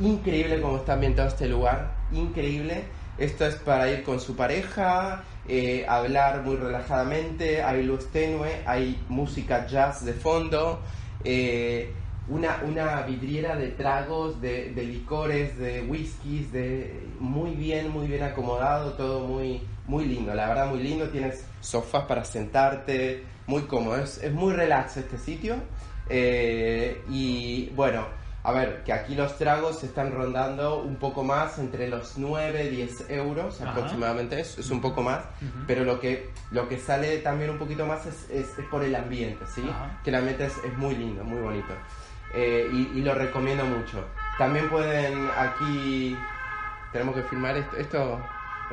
increíble 0.00 0.60
como 0.60 0.78
está 0.78 0.94
ambientado 0.94 1.28
este 1.28 1.48
lugar, 1.48 1.92
increíble. 2.12 2.84
Esto 3.16 3.46
es 3.46 3.54
para 3.54 3.88
ir 3.88 4.02
con 4.02 4.18
su 4.18 4.34
pareja, 4.34 5.22
eh, 5.46 5.86
hablar 5.88 6.42
muy 6.42 6.56
relajadamente, 6.56 7.62
hay 7.62 7.84
luz 7.84 8.10
tenue, 8.10 8.62
hay 8.66 9.00
música 9.08 9.66
jazz 9.68 10.04
de 10.04 10.14
fondo, 10.14 10.80
eh, 11.22 11.92
una, 12.28 12.62
una 12.66 13.02
vidriera 13.02 13.54
de 13.54 13.68
tragos, 13.68 14.40
de, 14.40 14.72
de 14.72 14.82
licores, 14.82 15.56
de 15.58 15.82
whiskies, 15.82 16.50
de 16.50 17.06
muy 17.20 17.52
bien, 17.52 17.90
muy 17.90 18.08
bien 18.08 18.24
acomodado, 18.24 18.94
todo 18.94 19.28
muy, 19.28 19.62
muy 19.86 20.06
lindo, 20.06 20.34
la 20.34 20.48
verdad 20.48 20.66
muy 20.70 20.82
lindo, 20.82 21.08
tienes 21.10 21.44
sofás 21.60 22.06
para 22.06 22.24
sentarte, 22.24 23.22
muy 23.46 23.62
cómodo, 23.62 24.02
es, 24.02 24.18
es 24.24 24.32
muy 24.32 24.54
relax 24.54 24.96
este 24.96 25.18
sitio. 25.18 25.56
Eh, 26.08 27.02
y 27.08 27.70
bueno, 27.74 28.06
a 28.42 28.52
ver, 28.52 28.82
que 28.84 28.92
aquí 28.92 29.14
los 29.14 29.38
tragos 29.38 29.78
se 29.80 29.86
están 29.86 30.12
rondando 30.12 30.82
un 30.82 30.96
poco 30.96 31.24
más, 31.24 31.58
entre 31.58 31.88
los 31.88 32.18
9, 32.18 32.68
10 32.68 33.08
euros 33.10 33.60
Ajá. 33.60 33.70
aproximadamente, 33.70 34.38
es, 34.38 34.58
es 34.58 34.70
un 34.70 34.80
poco 34.82 35.02
más, 35.02 35.20
pero 35.66 35.84
lo 35.84 35.98
que, 35.98 36.30
lo 36.50 36.68
que 36.68 36.78
sale 36.78 37.18
también 37.18 37.50
un 37.50 37.58
poquito 37.58 37.86
más 37.86 38.04
es, 38.04 38.28
es- 38.30 38.58
es 38.58 38.64
por 38.66 38.84
el 38.84 38.94
ambiente, 38.94 39.46
¿sí? 39.46 39.66
Ajá. 39.68 39.98
Que 40.04 40.10
el 40.10 40.16
ambiente 40.16 40.44
es, 40.46 40.58
es 40.62 40.76
muy 40.76 40.94
lindo, 40.94 41.24
muy 41.24 41.40
bonito. 41.40 41.72
Eh, 42.34 42.68
y, 42.72 42.98
y 42.98 43.02
lo 43.02 43.14
recomiendo 43.14 43.64
mucho. 43.64 44.04
También 44.38 44.68
pueden 44.68 45.28
aquí... 45.38 46.16
Tenemos 46.92 47.14
que 47.16 47.22
filmar 47.24 47.56
esto. 47.56 47.76
esto 47.76 48.20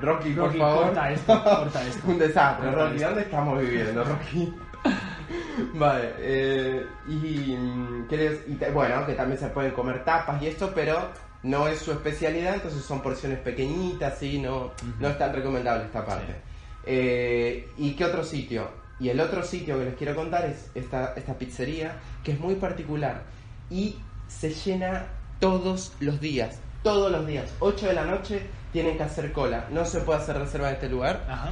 Rocky, 0.01 0.33
por 0.33 0.55
favor. 0.57 0.85
corta 0.85 1.11
esto, 1.11 1.43
corta 1.43 1.83
esto. 1.87 2.07
Un 2.07 2.19
desastre, 2.19 2.67
Corta 2.69 2.83
Rocky. 2.83 2.95
esto. 2.97 3.07
¿Dónde 3.07 3.21
estamos 3.23 3.59
viviendo, 3.61 4.03
Rocky? 4.03 4.53
vale, 5.73 6.13
eh, 6.19 6.85
y, 7.07 7.55
mm, 7.57 8.07
¿qué 8.07 8.17
les- 8.17 8.47
y 8.47 8.57
bueno, 8.73 9.05
que 9.05 9.13
también 9.13 9.39
se 9.39 9.47
pueden 9.47 9.71
comer 9.71 10.03
tapas 10.03 10.41
y 10.41 10.47
esto, 10.47 10.71
pero 10.73 11.09
no 11.43 11.67
es 11.67 11.79
su 11.79 11.91
especialidad, 11.91 12.55
entonces 12.55 12.83
son 12.83 13.01
porciones 13.01 13.39
pequeñitas, 13.39 14.17
¿sí? 14.19 14.39
No, 14.39 14.71
no 14.99 15.07
es 15.09 15.17
tan 15.17 15.33
recomendable 15.33 15.85
esta 15.85 16.05
parte. 16.05 16.33
Sí. 16.33 16.39
Eh, 16.85 17.69
¿Y 17.77 17.93
qué 17.93 18.05
otro 18.05 18.23
sitio? 18.23 18.69
Y 18.99 19.09
el 19.09 19.19
otro 19.19 19.43
sitio 19.43 19.77
que 19.79 19.85
les 19.85 19.95
quiero 19.95 20.15
contar 20.15 20.45
es 20.45 20.69
esta, 20.75 21.13
esta 21.15 21.33
pizzería, 21.33 21.93
que 22.23 22.33
es 22.33 22.39
muy 22.39 22.55
particular 22.55 23.23
y 23.69 23.95
se 24.27 24.51
llena 24.51 25.05
todos 25.39 25.93
los 25.99 26.19
días, 26.21 26.59
todos 26.83 27.11
los 27.11 27.25
días, 27.25 27.51
8 27.59 27.87
de 27.87 27.93
la 27.93 28.05
noche 28.05 28.43
tienen 28.71 28.97
que 28.97 29.03
hacer 29.03 29.31
cola, 29.33 29.65
no 29.71 29.85
se 29.85 30.01
puede 30.01 30.19
hacer 30.19 30.37
reserva 30.37 30.69
en 30.69 30.75
este 30.75 30.89
lugar. 30.89 31.25
Ajá. 31.27 31.49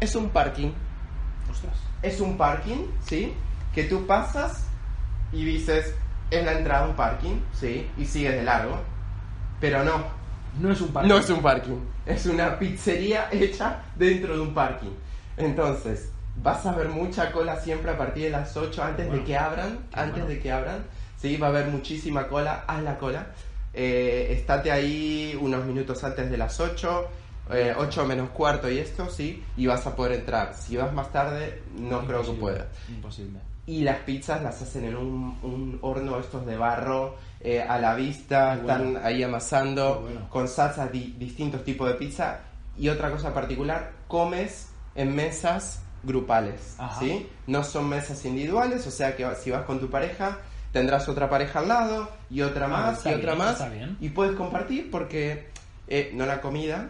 Es 0.00 0.14
un 0.14 0.28
parking, 0.30 0.70
Ostras. 1.50 1.74
Es 2.02 2.20
un 2.20 2.36
parking, 2.36 2.86
¿sí? 3.06 3.32
Que 3.74 3.84
tú 3.84 4.06
pasas 4.06 4.66
y 5.32 5.44
dices, 5.44 5.94
es 6.30 6.44
la 6.44 6.52
entrada 6.52 6.84
a 6.84 6.88
un 6.88 6.94
parking, 6.96 7.36
¿sí? 7.52 7.88
Y 7.98 8.04
sigues 8.04 8.34
de 8.34 8.42
largo. 8.42 8.78
Pero 9.60 9.84
no, 9.84 10.04
No 10.60 10.70
es 10.72 10.80
un 10.80 10.88
parque. 10.92 11.08
no 11.08 11.18
es 11.18 11.30
un 11.30 11.40
parking, 11.42 11.78
es 12.06 12.26
una 12.26 12.58
pizzería 12.58 13.28
hecha 13.30 13.82
dentro 13.96 14.34
de 14.34 14.40
un 14.40 14.52
parking. 14.54 14.90
Entonces, 15.36 16.10
vas 16.42 16.66
a 16.66 16.72
ver 16.72 16.88
mucha 16.88 17.30
cola 17.32 17.56
siempre 17.60 17.90
a 17.92 17.96
partir 17.98 18.24
de 18.24 18.30
las 18.30 18.56
8 18.56 18.82
antes 18.82 19.06
Bueno, 19.06 19.20
de 19.22 19.26
que 19.26 19.36
abran, 19.36 19.78
antes 19.92 20.12
bueno. 20.22 20.26
de 20.28 20.40
que 20.40 20.52
abran, 20.52 20.84
¿sí? 21.16 21.36
Va 21.36 21.46
a 21.46 21.50
haber 21.50 21.68
muchísima 21.68 22.26
cola, 22.28 22.64
haz 22.66 22.82
la 22.82 22.98
cola. 22.98 23.26
Eh, 23.74 24.28
estate 24.38 24.70
ahí 24.70 25.38
unos 25.40 25.64
minutos 25.64 26.04
antes 26.04 26.30
de 26.30 26.36
las 26.36 26.60
8, 26.60 27.08
eh, 27.52 27.74
8 27.76 28.04
menos 28.06 28.30
cuarto 28.30 28.70
y 28.70 28.78
esto, 28.78 29.08
¿sí? 29.10 29.42
Y 29.56 29.66
vas 29.66 29.86
a 29.86 29.94
poder 29.96 30.12
entrar. 30.12 30.54
Si 30.54 30.76
vas 30.76 30.92
más 30.92 31.10
tarde, 31.12 31.62
no 31.76 32.00
creo 32.06 32.22
que 32.22 32.30
Imposible, 32.30 32.40
puedas. 32.40 32.66
Imposible. 32.88 33.38
Y 33.66 33.82
las 33.82 33.98
pizzas 34.00 34.42
las 34.42 34.60
hacen 34.60 34.84
en 34.86 34.96
un, 34.96 35.38
un 35.42 35.78
horno 35.82 36.18
estos 36.18 36.44
de 36.46 36.56
barro 36.56 37.16
eh, 37.40 37.62
a 37.62 37.78
la 37.78 37.94
vista, 37.94 38.56
bueno. 38.62 38.88
están 38.90 39.04
ahí 39.06 39.22
amasando 39.22 40.00
bueno. 40.00 40.28
con 40.30 40.48
salsas 40.48 40.90
di- 40.90 41.14
distintos 41.18 41.62
tipos 41.64 41.88
de 41.88 41.94
pizza. 41.94 42.40
Y 42.76 42.88
otra 42.88 43.10
cosa 43.10 43.32
particular, 43.32 43.92
comes 44.08 44.70
en 44.94 45.14
mesas 45.14 45.80
grupales, 46.02 46.74
Ajá. 46.78 46.98
¿sí? 46.98 47.28
No 47.46 47.62
son 47.62 47.88
mesas 47.88 48.24
individuales, 48.24 48.84
o 48.86 48.90
sea 48.90 49.14
que 49.14 49.26
si 49.36 49.50
vas 49.50 49.62
con 49.64 49.78
tu 49.78 49.88
pareja 49.88 50.38
tendrás 50.72 51.06
otra 51.08 51.28
pareja 51.28 51.58
al 51.60 51.68
lado 51.68 52.08
y 52.30 52.40
otra 52.40 52.64
Ah, 52.64 52.68
más 52.68 53.04
y 53.06 53.10
otra 53.10 53.34
bien, 53.34 53.38
más 53.38 53.52
está 53.52 53.68
bien. 53.68 53.96
y 54.00 54.08
puedes 54.08 54.34
compartir 54.34 54.90
porque 54.90 55.48
eh, 55.86 56.10
no 56.14 56.24
la 56.26 56.40
comida, 56.40 56.88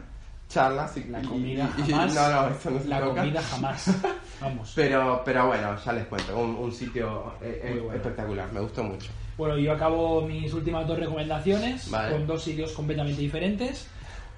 charlas 0.52 0.96
y 0.96 1.04
La 1.04 1.22
comida 1.22 1.70
y- 1.78 1.80
y- 1.80 1.90
jamás. 1.92 2.14
no, 2.14 2.30
no, 2.30 2.48
eso 2.48 2.70
no 2.70 2.80
se 2.80 2.88
La 2.88 3.00
toca. 3.00 3.20
comida 3.20 3.42
jamás. 3.42 3.90
Vamos. 4.40 4.72
Pero, 4.74 5.22
pero 5.24 5.46
bueno, 5.46 5.76
ya 5.84 5.92
les 5.92 6.06
cuento, 6.06 6.36
un, 6.38 6.54
un 6.56 6.72
sitio 6.72 7.32
eh, 7.40 7.60
eh, 7.64 7.78
bueno. 7.80 7.94
espectacular, 7.96 8.52
me 8.52 8.60
gustó 8.60 8.82
mucho. 8.84 9.10
Bueno, 9.38 9.56
yo 9.56 9.72
acabo 9.72 10.22
mis 10.22 10.52
últimas 10.52 10.86
dos 10.86 10.98
recomendaciones 10.98 11.90
Vale. 11.90 12.12
con 12.12 12.26
dos 12.26 12.42
sitios 12.42 12.72
completamente 12.72 13.20
diferentes. 13.20 13.88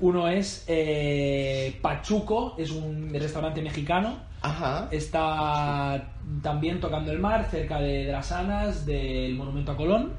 Uno 0.00 0.28
es 0.28 0.64
eh, 0.66 1.78
Pachuco, 1.80 2.54
es 2.58 2.70
un 2.70 3.10
restaurante 3.12 3.62
mexicano. 3.62 4.18
Ajá. 4.42 4.88
Está 4.90 6.12
también 6.42 6.80
tocando 6.80 7.10
el 7.12 7.18
mar, 7.18 7.46
cerca 7.50 7.78
de, 7.80 8.04
de 8.04 8.12
las 8.12 8.30
Anas, 8.32 8.84
del 8.84 9.34
Monumento 9.36 9.72
a 9.72 9.76
Colón. 9.76 10.12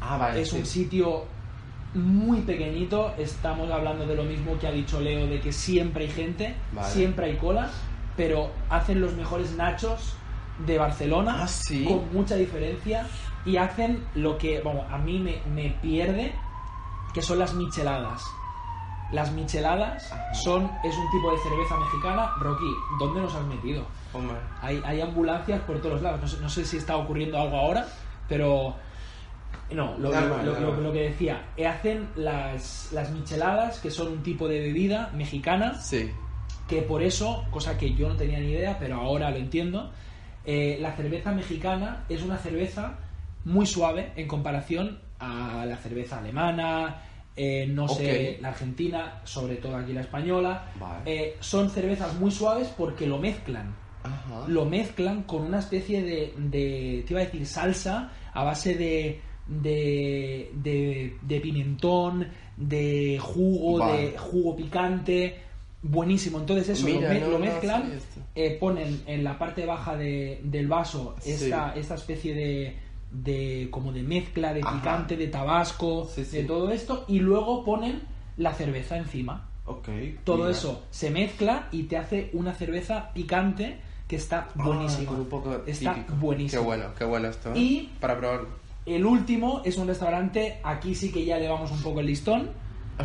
Ah, 0.00 0.16
vale. 0.18 0.42
es 0.42 0.50
sí. 0.50 0.56
un 0.58 0.66
sitio 0.66 1.24
muy 1.94 2.40
pequeñito. 2.40 3.14
Estamos 3.18 3.70
hablando 3.70 4.06
de 4.06 4.14
lo 4.14 4.24
mismo 4.24 4.58
que 4.58 4.66
ha 4.66 4.72
dicho 4.72 5.00
Leo, 5.00 5.26
de 5.26 5.40
que 5.40 5.52
siempre 5.52 6.04
hay 6.04 6.10
gente, 6.10 6.54
Vale. 6.72 6.88
siempre 6.88 7.26
hay 7.26 7.36
cola, 7.36 7.70
pero 8.16 8.50
hacen 8.70 9.00
los 9.00 9.14
mejores 9.14 9.52
nachos 9.56 10.14
de 10.66 10.78
Barcelona 10.78 11.38
Ah, 11.42 11.48
sí. 11.48 11.84
con 11.84 12.12
mucha 12.12 12.34
diferencia 12.36 13.06
y 13.44 13.56
hacen 13.56 14.04
lo 14.14 14.38
que, 14.38 14.60
bueno, 14.60 14.84
a 14.90 14.98
mí 14.98 15.18
me, 15.18 15.40
me 15.52 15.70
pierde, 15.82 16.32
que 17.14 17.22
son 17.22 17.38
las 17.38 17.54
micheladas. 17.54 18.22
Las 19.12 19.30
micheladas 19.32 20.10
Ajá. 20.10 20.32
son, 20.34 20.70
es 20.84 20.96
un 20.96 21.10
tipo 21.10 21.30
de 21.32 21.38
cerveza 21.38 21.76
mexicana. 21.76 22.30
Rocky, 22.40 22.64
¿dónde 22.98 23.20
nos 23.20 23.34
has 23.34 23.44
metido? 23.44 23.84
Hombre. 24.14 24.36
Hay, 24.62 24.80
hay 24.86 25.00
ambulancias 25.02 25.60
por 25.62 25.80
todos 25.82 26.00
lados. 26.00 26.20
No 26.22 26.28
sé, 26.28 26.40
no 26.40 26.48
sé 26.48 26.64
si 26.64 26.78
está 26.78 26.96
ocurriendo 26.96 27.38
algo 27.38 27.56
ahora, 27.58 27.86
pero. 28.28 28.74
No, 29.74 29.96
lo, 29.98 30.10
lo 30.80 30.92
que 30.92 31.00
decía. 31.10 31.42
eh, 31.56 31.66
Hacen 31.66 32.08
las, 32.16 32.90
las 32.92 33.10
micheladas, 33.10 33.80
que 33.80 33.90
son 33.90 34.08
un 34.08 34.22
tipo 34.22 34.48
de 34.48 34.60
bebida 34.60 35.10
mexicana, 35.14 35.74
Sí. 35.80 36.10
que 36.68 36.82
por 36.82 37.02
eso, 37.02 37.44
cosa 37.50 37.76
que 37.78 37.94
yo 37.94 38.08
no 38.08 38.16
tenía 38.16 38.38
ni 38.38 38.50
idea, 38.52 38.76
pero 38.78 38.96
ahora 38.96 39.30
lo 39.30 39.36
entiendo, 39.36 39.90
eh, 40.44 40.78
la 40.80 40.92
cerveza 40.96 41.32
mexicana 41.32 42.04
es 42.08 42.22
una 42.22 42.36
cerveza 42.38 42.98
muy 43.44 43.66
suave 43.66 44.12
en 44.16 44.26
comparación 44.28 45.00
a 45.18 45.64
la 45.66 45.76
cerveza 45.76 46.18
alemana, 46.18 47.02
eh, 47.36 47.66
no 47.66 47.88
sé, 47.88 48.38
la 48.42 48.48
argentina, 48.48 49.20
sobre 49.24 49.56
todo 49.56 49.76
aquí 49.76 49.92
la 49.92 50.02
española. 50.02 50.66
Vale. 50.78 51.02
Eh, 51.06 51.36
son 51.40 51.70
cervezas 51.70 52.14
muy 52.14 52.30
suaves 52.30 52.68
porque 52.76 53.06
lo 53.06 53.18
mezclan 53.18 53.74
Ajá. 54.04 54.44
lo 54.48 54.64
mezclan 54.64 55.22
con 55.22 55.42
una 55.42 55.60
especie 55.60 56.02
de, 56.02 56.34
de 56.36 57.04
te 57.06 57.12
iba 57.14 57.20
a 57.20 57.24
decir 57.24 57.46
salsa 57.46 58.10
a 58.34 58.42
base 58.44 58.74
de 58.74 59.20
de, 59.46 60.50
de, 60.54 61.16
de 61.22 61.40
pimentón 61.40 62.26
de 62.56 63.18
jugo 63.20 63.78
Vale. 63.78 64.10
de 64.12 64.18
jugo 64.18 64.56
picante 64.56 65.36
buenísimo 65.82 66.38
entonces 66.38 66.68
eso 66.70 66.86
Mira, 66.86 67.08
lo, 67.08 67.14
me- 67.14 67.20
no, 67.20 67.26
lo 67.28 67.38
no 67.38 67.44
mezclan 67.46 67.92
eh, 68.34 68.56
ponen 68.60 69.02
en 69.06 69.24
la 69.24 69.38
parte 69.38 69.66
baja 69.66 69.96
de- 69.96 70.40
del 70.44 70.68
vaso 70.68 71.16
Sí. 71.20 71.32
esta, 71.32 71.74
esta 71.74 71.94
especie 71.96 72.34
de, 72.34 72.76
de 73.10 73.68
como 73.70 73.92
de 73.92 74.02
mezcla 74.02 74.54
de 74.54 74.60
Ajá. 74.62 74.76
picante 74.76 75.16
de 75.16 75.26
tabasco 75.26 76.08
Sí, 76.14 76.24
sí. 76.24 76.36
de 76.38 76.44
todo 76.44 76.70
esto 76.70 77.04
y 77.08 77.18
luego 77.18 77.64
ponen 77.64 78.00
la 78.36 78.54
cerveza 78.54 78.96
encima 78.96 79.48
todo 80.24 80.36
mira. 80.38 80.50
eso 80.50 80.82
se 80.90 81.10
mezcla 81.10 81.68
y 81.72 81.84
te 81.84 81.96
hace 81.96 82.30
una 82.32 82.54
cerveza 82.54 83.10
picante 83.14 83.78
que 84.08 84.16
está 84.16 84.48
Ah, 84.56 84.64
buenísima. 84.64 85.08
con 85.10 85.20
un 85.20 85.26
poco 85.28 85.62
está 85.66 85.94
típico. 85.94 86.14
buenísimo. 86.16 86.60
Qué 86.60 86.66
bueno, 86.66 86.84
qué 86.98 87.04
bueno 87.04 87.28
esto. 87.28 87.50
¿eh? 87.54 87.58
Y- 87.58 87.90
Para 87.98 88.18
probar. 88.18 88.40
El 88.86 89.06
último 89.06 89.62
es 89.64 89.76
un 89.78 89.86
restaurante, 89.86 90.60
aquí 90.64 90.94
sí 90.94 91.12
que 91.12 91.24
ya 91.24 91.38
le 91.38 91.48
vamos 91.48 91.70
un 91.70 91.80
poco 91.82 92.00
el 92.00 92.06
listón, 92.06 92.50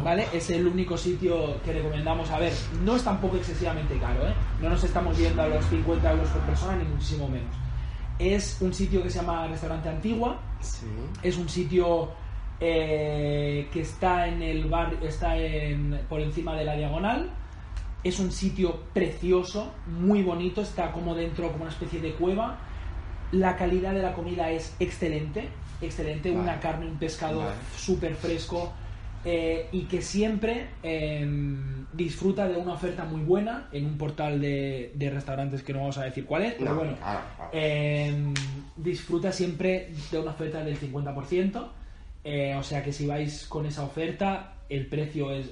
¿vale? 0.03 0.25
Es 0.33 0.49
el 0.49 0.65
único 0.67 0.97
sitio 0.97 1.61
que 1.63 1.73
recomendamos. 1.73 2.31
A 2.31 2.39
ver, 2.39 2.53
no 2.83 2.95
es 2.95 3.03
tampoco 3.03 3.37
excesivamente 3.37 3.97
caro, 3.99 4.27
¿eh? 4.27 4.33
No 4.61 4.69
nos 4.69 4.83
estamos 4.83 5.15
viendo 5.17 5.41
a 5.41 5.47
los 5.47 5.63
50 5.65 6.11
euros 6.11 6.29
por 6.29 6.41
persona, 6.41 6.75
ni 6.77 6.83
muchísimo 6.83 7.27
menos. 7.27 7.55
Es 8.17 8.57
un 8.61 8.73
sitio 8.73 9.03
que 9.03 9.11
se 9.11 9.19
llama 9.19 9.47
Restaurante 9.47 9.89
Antigua, 9.89 10.39
Sí. 10.61 10.87
es 11.21 11.37
un 11.37 11.47
sitio 11.47 12.09
eh, 12.59 13.69
que 13.71 13.81
está 13.81 14.27
en 14.27 14.41
el 14.41 14.65
bar, 14.65 14.95
está 15.03 15.37
en, 15.37 15.99
por 16.09 16.19
encima 16.19 16.55
de 16.55 16.65
la 16.65 16.75
diagonal. 16.75 17.29
Es 18.03 18.19
un 18.19 18.31
sitio 18.31 18.81
precioso, 18.93 19.71
muy 19.85 20.23
bonito, 20.23 20.61
está 20.61 20.91
como 20.91 21.13
dentro, 21.13 21.51
como 21.51 21.63
una 21.65 21.71
especie 21.71 21.99
de 22.01 22.13
cueva. 22.13 22.57
La 23.31 23.55
calidad 23.57 23.93
de 23.93 24.01
la 24.01 24.13
comida 24.13 24.49
es 24.51 24.73
excelente, 24.79 25.49
excelente, 25.81 26.29
Vale. 26.31 26.41
una 26.43 26.59
carne, 26.59 26.85
un 26.87 26.97
pescado 26.97 27.39
Vale. 27.39 27.55
súper 27.75 28.15
fresco 28.15 28.71
eh, 29.25 29.67
y 29.71 29.81
que 29.83 30.01
siempre 30.01 30.67
em, 30.83 31.85
disfruta 31.91 32.47
de 32.47 32.55
una 32.55 32.73
oferta 32.73 33.03
muy 33.03 33.21
buena 33.21 33.67
en 33.73 33.85
un 33.85 33.97
portal 33.97 34.39
de, 34.39 34.91
de 34.95 35.09
restaurantes 35.09 35.63
que 35.63 35.73
no 35.73 35.79
vamos 35.79 35.97
a 35.97 36.03
decir 36.05 36.25
cuál 36.25 36.43
es, 36.43 36.53
pero 36.53 36.71
No, 36.71 36.75
bueno, 36.77 36.93
eh, 37.51 38.33
disfruta 38.77 39.31
siempre 39.31 39.91
de 40.11 40.19
una 40.19 40.31
oferta 40.31 40.63
del 40.63 40.79
50%. 40.79 41.67
eh, 42.23 42.55
o 42.57 42.63
sea 42.63 42.83
que 42.83 42.93
si 42.93 43.05
vais 43.07 43.45
con 43.47 43.65
esa 43.65 43.83
oferta, 43.83 44.53
el 44.69 44.87
precio 44.87 45.31
es, 45.31 45.49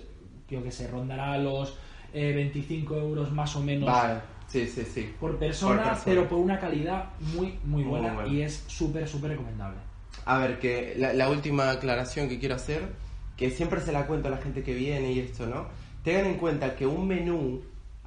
yo 0.50 0.64
que 0.64 0.72
sé, 0.72 0.88
rondará 0.88 1.38
los 1.38 1.76
eh, 2.14 2.32
25 2.34 2.96
euros 2.98 3.32
más 3.32 3.56
o 3.56 3.62
menos 3.62 3.88
Vale, 3.90 4.20
sí, 4.66 4.68
sí, 4.68 4.84
sí. 4.94 5.14
por, 5.20 5.38
persona, 5.38 5.76
Por 5.76 5.84
persona. 5.84 6.04
pero 6.06 6.30
por 6.30 6.38
una 6.40 6.60
calidad 6.60 7.10
muy, 7.20 7.58
muy 7.64 7.84
Muy 7.84 7.84
buena 7.84 8.14
buena. 8.14 8.30
y 8.30 8.42
es 8.42 8.64
súper, 8.68 9.08
súper 9.08 9.32
recomendable. 9.32 9.78
A 10.26 10.38
ver, 10.40 10.60
que 10.60 10.96
la, 10.98 11.14
la 11.14 11.30
última 11.30 11.70
aclaración 11.72 12.30
que 12.30 12.40
quiero 12.40 12.56
hacer, 12.56 12.94
que 13.38 13.50
siempre 13.50 13.82
se 13.82 13.92
la 13.92 14.08
cuento 14.08 14.28
a 14.28 14.32
la 14.32 14.38
gente 14.38 14.64
que 14.64 14.74
viene 14.74 15.12
y 15.12 15.20
esto, 15.20 15.46
¿no? 15.46 15.68
Tengan 16.04 16.26
en 16.28 16.38
cuenta 16.38 16.76
que 16.76 16.86
un 16.88 17.08
menú 17.08 17.62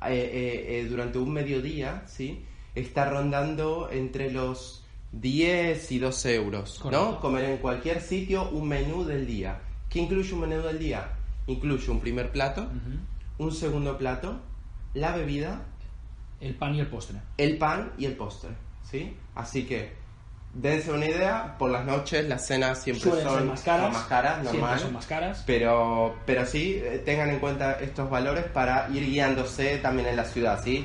eh, 0.06 0.08
eh, 0.10 0.80
eh, 0.80 0.86
durante 0.88 1.18
un 1.18 1.32
mediodía, 1.32 2.02
¿sí? 2.06 2.44
Está 2.74 3.08
rondando 3.10 3.88
entre 3.90 4.30
los 4.30 4.84
10 5.12 5.90
y 5.92 5.98
12 5.98 6.34
euros, 6.34 6.78
Correcto. 6.78 7.12
¿no? 7.12 7.20
Comer 7.20 7.44
en 7.44 7.56
cualquier 7.58 8.00
sitio 8.00 8.48
un 8.50 8.68
menú 8.68 9.04
del 9.04 9.26
día. 9.26 9.58
¿Qué 9.88 10.00
incluye 10.00 10.32
un 10.34 10.40
menú 10.40 10.62
del 10.62 10.78
día? 10.78 11.08
Incluye 11.46 11.90
un 11.90 12.00
primer 12.00 12.30
plato, 12.30 12.62
Ujú. 12.62 13.44
un 13.46 13.52
segundo 13.52 13.96
plato, 13.98 14.40
la 14.94 15.16
bebida, 15.16 15.62
El 16.40 16.54
pan 16.54 16.74
y 16.74 16.80
el 16.80 16.86
postre. 16.86 17.18
el 17.36 17.58
pan 17.58 17.92
y 17.98 18.04
el 18.06 18.12
postre, 18.16 18.50
¿sí? 18.88 19.16
Así 19.34 19.64
que 19.66 19.92
dense 20.54 20.92
una 20.92 21.06
idea, 21.06 21.56
por 21.58 21.70
las 21.70 21.84
noches 21.84 22.26
las 22.28 22.46
cenas 22.46 22.82
siempre 22.82 23.10
Suelen 23.10 23.28
son 23.28 23.48
más 23.48 23.60
caras. 23.62 23.92
más 23.92 24.04
caras, 24.04 24.44
normal. 24.44 24.78
son 24.78 24.92
más 24.94 25.06
caras. 25.06 25.42
Pero, 25.46 26.16
pero 26.26 26.46
sí, 26.46 26.80
eh, 26.82 27.02
tengan 27.04 27.30
en 27.30 27.38
cuenta 27.38 27.72
estos 27.80 28.08
valores 28.08 28.44
para 28.44 28.88
ir 28.90 29.04
guiándose 29.04 29.78
también 29.78 30.08
en 30.08 30.16
la 30.16 30.24
ciudad, 30.24 30.60
¿sí? 30.62 30.84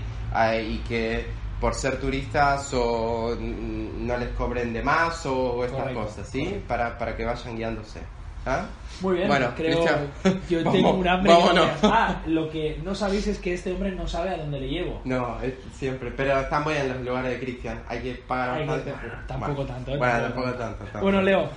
Y 0.67 0.77
que 0.79 1.25
por 1.61 1.75
ser 1.75 1.99
turistas 1.99 2.71
o 2.73 3.37
no 3.39 4.17
les 4.17 4.29
cobren 4.29 4.73
de 4.73 4.81
más 4.83 5.25
o 5.25 5.63
estas 5.63 5.79
Correcto, 5.81 6.01
cosas, 6.03 6.27
¿sí? 6.29 6.43
correcto. 6.43 6.67
Para, 6.67 6.97
para 6.97 7.15
que 7.15 7.23
vayan 7.25 7.55
guiándose. 7.55 7.99
¿Ah? 8.45 8.65
Muy 9.01 9.15
bien, 9.17 9.27
Bueno, 9.27 9.53
creo 9.55 9.79
Cristian, 9.83 10.41
yo 10.49 10.57
vamos, 10.63 10.73
tengo 10.73 10.91
un 10.93 11.07
hambre. 11.07 11.31
que 11.33 11.37
vámonos. 11.39 11.69
Ah, 11.83 12.21
lo 12.27 12.49
que 12.49 12.79
no 12.83 12.93
sabéis 12.93 13.27
es 13.27 13.39
que 13.39 13.53
este 13.53 13.71
hombre 13.71 13.91
no 13.91 14.07
sabe 14.07 14.29
a 14.31 14.37
dónde 14.37 14.59
le 14.59 14.67
llevo. 14.69 15.01
No, 15.05 15.41
es 15.41 15.53
siempre. 15.77 16.11
Pero 16.11 16.39
están 16.41 16.63
muy 16.63 16.73
en 16.75 16.89
los 16.89 17.01
lugares 17.01 17.31
de 17.31 17.39
Cristian. 17.39 17.81
Hay 17.87 17.99
que 18.01 18.13
pagar 18.15 18.57
Hay 18.57 18.61
que- 18.65 18.69
bastante. 18.71 18.91
bueno, 19.07 19.23
tampoco 19.27 19.53
Bueno, 19.55 19.73
tanto, 19.73 19.91
¿eh? 19.93 19.97
Bueno, 19.97 20.13
Tampoco 20.23 20.51
tampoco 20.53 20.83
tanto. 20.85 20.99
Bueno, 21.01 21.21
Leo, 21.21 21.49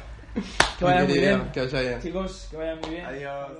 que 0.78 0.84
vaya 0.84 1.04
muy 1.04 1.18
bien. 1.18 1.42
que 1.52 1.60
vaya 1.60 1.80
bien. 1.80 2.00
Chicos, 2.02 2.48
que 2.50 2.56
vayan 2.56 2.80
muy 2.80 2.90
bien. 2.90 3.06
Adiós. 3.06 3.50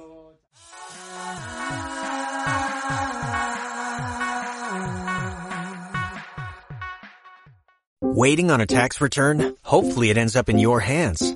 Waiting 8.00 8.50
on 8.50 8.60
a 8.60 8.66
tax 8.66 9.00
return? 9.00 9.56
Hopefully 9.62 10.10
it 10.10 10.18
ends 10.18 10.36
up 10.36 10.48
in 10.48 10.58
your 10.58 10.80
hands. 10.80 11.35